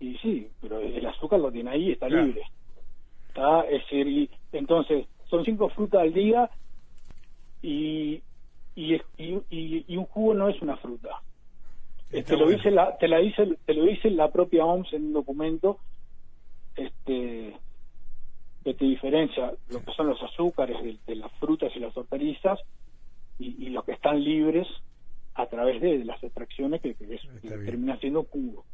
y 0.00 0.16
sí, 0.18 0.48
pero 0.60 0.80
el 0.80 1.06
azúcar 1.06 1.40
lo 1.40 1.50
tiene 1.50 1.70
ahí, 1.70 1.92
está 1.92 2.08
libre. 2.08 2.42
¿Está? 3.28 3.62
Es 3.62 3.82
decir, 3.82 4.30
entonces 4.52 5.06
son 5.28 5.44
cinco 5.44 5.68
frutas 5.70 6.02
al 6.02 6.12
día 6.12 6.50
y, 7.62 8.22
y, 8.74 9.00
y, 9.18 9.96
un 9.96 10.04
jugo 10.06 10.34
no 10.34 10.48
es 10.48 10.60
una 10.60 10.76
fruta. 10.76 11.22
te 12.10 12.36
lo 12.36 12.48
dice 12.48 12.70
la, 12.70 12.96
te 12.98 13.08
la 13.08 13.18
dice, 13.18 13.56
te 13.64 13.74
lo 13.74 13.84
dice 13.84 14.10
la 14.10 14.30
propia 14.30 14.64
OMS 14.64 14.92
en 14.92 15.06
un 15.06 15.12
documento, 15.14 15.78
este, 16.76 17.56
que 18.66 18.74
te 18.74 18.84
diferencia 18.84 19.52
lo 19.68 19.80
que 19.80 19.92
son 19.92 20.08
los 20.08 20.20
azúcares 20.20 20.76
de, 21.06 21.14
las 21.14 21.30
frutas 21.38 21.70
y 21.76 21.78
las 21.78 21.96
hortalizas 21.96 22.58
y, 23.38 23.68
los 23.68 23.84
que 23.84 23.92
están 23.92 24.20
libres 24.20 24.66
a 25.36 25.46
través 25.46 25.80
de, 25.80 26.04
las 26.04 26.20
extracciones 26.20 26.80
que, 26.80 26.94
que, 26.94 27.16
termina 27.42 27.96
siendo 28.00 28.24
jugo. 28.24 28.64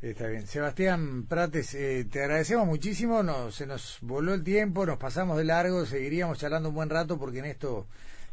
Está 0.00 0.26
bien. 0.26 0.46
Sebastián 0.46 1.26
Prates, 1.28 1.74
eh, 1.74 2.06
te 2.10 2.22
agradecemos 2.22 2.66
muchísimo. 2.66 3.22
No, 3.22 3.50
se 3.50 3.66
nos 3.66 3.98
voló 4.00 4.32
el 4.32 4.42
tiempo, 4.42 4.86
nos 4.86 4.96
pasamos 4.96 5.36
de 5.36 5.44
largo, 5.44 5.84
seguiríamos 5.84 6.38
charlando 6.38 6.70
un 6.70 6.76
buen 6.76 6.88
rato 6.88 7.18
porque 7.18 7.40
en 7.40 7.44
esto 7.44 7.88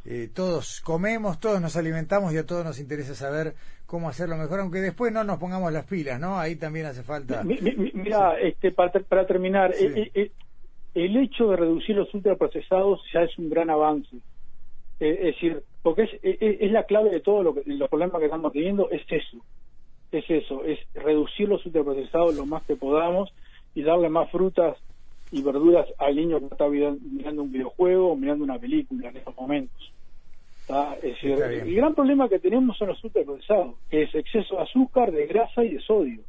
eh, 0.06 0.30
todos 0.34 0.80
comemos, 0.80 1.38
todos 1.42 1.60
nos 1.60 1.76
alimentamos 1.76 2.32
y 2.32 2.38
a 2.38 2.46
todos 2.46 2.64
nos 2.64 2.80
interesa 2.80 3.14
saber 3.14 3.56
cómo 3.86 4.08
hacerlo 4.08 4.38
mejor, 4.38 4.62
aunque 4.62 4.80
después 4.80 5.12
no 5.12 5.26
nos 5.26 5.38
pongamos 5.38 5.74
las 5.74 5.84
pilas, 5.84 6.18
¿no? 6.18 6.40
Ahí 6.40 6.56
también 6.56 6.86
hace 6.86 7.04
falta. 7.04 7.44
mira, 7.44 8.40
este, 8.40 8.72
para, 8.72 9.26
terminar, 9.28 9.74
eh, 9.78 10.32
el 11.06 11.16
hecho 11.18 11.50
de 11.50 11.56
reducir 11.58 11.96
los 11.96 12.14
ultraprocesados 12.14 13.02
ya 13.14 13.22
es 13.22 13.38
un 13.38 13.50
gran 13.50 13.70
avance. 13.70 14.18
es 15.00 15.20
decir, 15.20 15.64
porque 15.84 16.10
es, 16.22 16.72
la 16.72 16.84
clave 16.84 17.12
de 17.12 17.20
todo 17.20 17.44
lo 17.44 17.56
los 17.66 17.90
problemas 17.90 18.20
que 18.20 18.26
estamos 18.26 18.52
teniendo, 18.52 18.90
es 18.90 19.04
eso 19.10 19.38
es 20.12 20.30
eso, 20.30 20.64
es 20.64 20.80
reducir 20.94 21.50
los 21.50 21.66
ultraprocesados 21.66 22.36
lo 22.36 22.46
más 22.46 22.64
que 22.64 22.76
podamos 22.76 23.34
y 23.76 23.84
darle 23.84 24.10
más 24.10 24.30
frutas 24.32 24.78
y 25.32 25.42
verduras 25.42 25.88
al 25.98 26.16
niño 26.16 26.40
que 26.40 26.46
está 26.46 26.68
mirando 26.70 27.44
un 27.44 27.52
videojuego 27.52 28.12
o 28.12 28.16
mirando 28.16 28.44
una 28.44 28.58
película 28.58 29.10
en 29.10 29.18
estos 29.18 29.36
momentos. 29.36 29.77
El 31.24 31.76
gran 31.76 31.96
problema 31.96 32.28
que 32.30 32.40
tenemos 32.40 32.78
son 32.78 32.90
los 32.90 33.04
ultraprocesados, 33.04 33.76
que 33.90 34.04
es 34.04 34.16
exceso 34.16 34.56
de 34.56 34.64
azúcar, 34.64 35.12
de 35.12 35.26
grasa 35.28 35.64
y 35.64 35.74
de 35.76 35.82
sodio. 35.82 36.22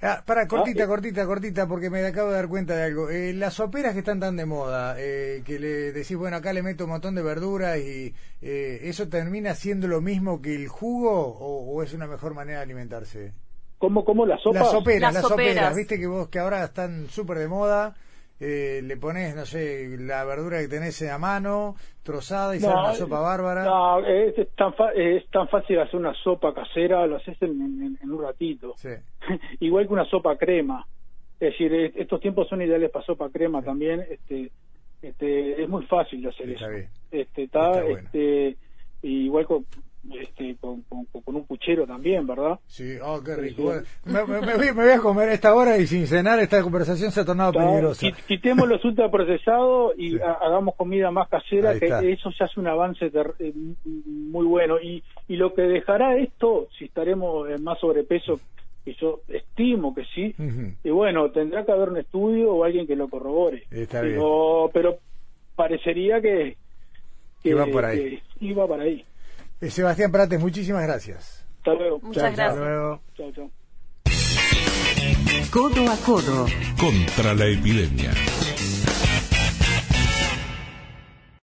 Ah, 0.00 0.22
para, 0.26 0.42
¿Ah? 0.42 0.48
cortita, 0.48 0.86
cortita, 0.86 1.26
cortita, 1.26 1.66
porque 1.66 1.90
me 1.90 2.04
acabo 2.04 2.30
de 2.30 2.36
dar 2.36 2.48
cuenta 2.48 2.76
de 2.76 2.84
algo. 2.84 3.10
Eh, 3.10 3.32
las 3.32 3.54
soperas 3.54 3.92
que 3.92 4.00
están 4.00 4.20
tan 4.20 4.36
de 4.36 4.46
moda, 4.46 4.96
eh, 4.98 5.42
que 5.44 5.58
le 5.58 5.92
decís, 5.92 6.16
bueno, 6.16 6.36
acá 6.36 6.52
le 6.52 6.62
meto 6.62 6.84
un 6.84 6.90
montón 6.90 7.14
de 7.14 7.22
verduras 7.22 7.78
y 7.78 8.14
eh, 8.42 8.80
¿eso 8.82 9.08
termina 9.08 9.54
siendo 9.54 9.88
lo 9.88 10.00
mismo 10.00 10.40
que 10.40 10.54
el 10.54 10.68
jugo 10.68 11.10
o, 11.10 11.82
es 11.82 11.94
una 11.94 12.06
mejor 12.06 12.34
manera 12.34 12.58
de 12.58 12.64
alimentarse? 12.64 13.32
¿Cómo, 13.78 14.04
cómo 14.04 14.26
las 14.26 14.42
sopas? 14.42 14.62
Las 14.62 14.70
soperas, 14.72 15.14
las, 15.14 15.22
soperas. 15.22 15.76
Viste 15.76 15.98
que 15.98 16.06
vos 16.06 16.28
que 16.28 16.38
ahora 16.38 16.64
están 16.64 17.06
súper 17.08 17.38
de 17.38 17.48
moda. 17.48 17.94
Eh, 18.40 18.80
le 18.84 18.96
pones, 18.96 19.34
no 19.34 19.44
sé, 19.44 19.88
la 19.98 20.24
verdura 20.24 20.60
que 20.60 20.68
tenés 20.68 21.02
a 21.02 21.18
mano, 21.18 21.74
trozada 22.04 22.54
y 22.54 22.60
sale 22.60 22.78
una 22.78 22.94
sopa 22.94 23.20
bárbara. 23.20 23.64
No, 23.64 24.06
es, 24.06 24.34
tan 24.54 24.72
es 24.94 25.28
tan 25.30 25.48
fácil 25.48 25.80
hacer 25.80 25.96
una 25.96 26.14
sopa 26.14 26.54
casera, 26.54 27.06
lo 27.06 27.16
haces 27.16 27.36
en, 27.42 27.98
un 28.02 28.22
ratito. 28.22 28.74
Igual 29.60 29.88
que 29.88 29.92
una 29.92 30.04
sopa 30.04 30.36
crema. 30.36 30.86
Es 31.40 31.52
decir, 31.52 31.92
estos 31.96 32.20
tiempos 32.20 32.48
son 32.48 32.62
ideales 32.62 32.90
para 32.90 33.04
sopa 33.04 33.28
crema 33.30 33.62
también. 33.62 34.04
Este, 34.08 34.50
este, 35.02 35.62
es 35.62 35.68
muy 35.68 35.84
fácil 35.86 36.22
de 36.22 36.28
hacer 36.28 36.50
eso. 36.50 36.66
Este, 37.10 37.42
está, 37.44 37.84
este, 37.86 38.56
igual 39.02 39.46
con, 39.46 39.66
este, 40.20 40.56
con, 40.56 40.84
un 41.38 41.46
puchero 41.46 41.86
también, 41.86 42.26
¿verdad? 42.26 42.58
Sí, 42.66 42.96
oh, 43.02 43.22
qué 43.22 43.36
rico. 43.36 43.72
me, 44.04 44.22
voy, 44.22 44.90
a 44.90 44.98
comer 44.98 45.30
a 45.30 45.32
esta 45.34 45.54
hora 45.54 45.78
y 45.78 45.86
sin 45.86 46.06
cenar 46.06 46.38
esta 46.38 46.62
conversación 46.62 47.10
se 47.10 47.20
ha 47.20 47.24
tornado 47.24 47.52
peligrosa. 47.52 48.06
Quitemos 48.26 48.68
los 48.68 48.84
ultraprocesados 48.84 49.98
y 49.98 50.18
hagamos 50.20 50.74
comida 50.76 51.10
más 51.10 51.28
casera, 51.28 51.78
que 51.78 52.12
eso 52.12 52.30
ya 52.38 52.46
es 52.46 52.56
un 52.56 52.66
avance 52.66 53.10
eh, 53.38 53.52
muy 54.04 54.46
bueno. 54.46 54.80
Y, 54.80 55.02
y 55.28 55.36
lo 55.36 55.54
que 55.54 55.62
dejará 55.62 56.16
esto, 56.16 56.68
si 56.78 56.86
estaremos 56.86 57.48
en 57.48 57.62
más 57.62 57.78
sobrepeso, 57.78 58.40
y 58.84 58.94
yo 58.94 59.20
estimo 59.28 59.94
que 59.94 60.04
sí, 60.14 60.34
y 60.82 60.90
bueno, 60.90 61.30
tendrá 61.30 61.64
que 61.64 61.72
haber 61.72 61.90
un 61.90 61.98
estudio 61.98 62.52
o 62.52 62.64
alguien 62.64 62.86
que 62.86 62.96
lo 62.96 63.08
corrobore. 63.08 63.64
pero, 63.90 64.70
pero 64.72 64.98
parecería 65.54 66.20
que, 66.20 66.56
que 67.42 67.50
iba 67.50 67.66
por 67.66 67.84
ahí. 67.84 67.98
Que 67.98 68.46
iba 68.46 68.66
para 68.66 68.84
ahí. 68.84 69.04
Eh, 69.60 69.70
Sebastián 69.70 70.12
Prates, 70.12 70.38
muchísimas 70.40 70.82
gracias. 70.86 71.44
Hasta 71.58 71.74
luego. 71.74 72.00
Muchas 72.00 72.22
gracias. 72.22 72.48
Hasta 72.48 72.60
luego. 72.60 73.02
Chao, 73.16 73.32
chao. 73.32 73.50
Codo 75.50 75.90
a 75.90 75.96
codo. 75.96 76.46
Contra 76.78 77.34
la 77.34 77.46
epidemia. 77.46 78.12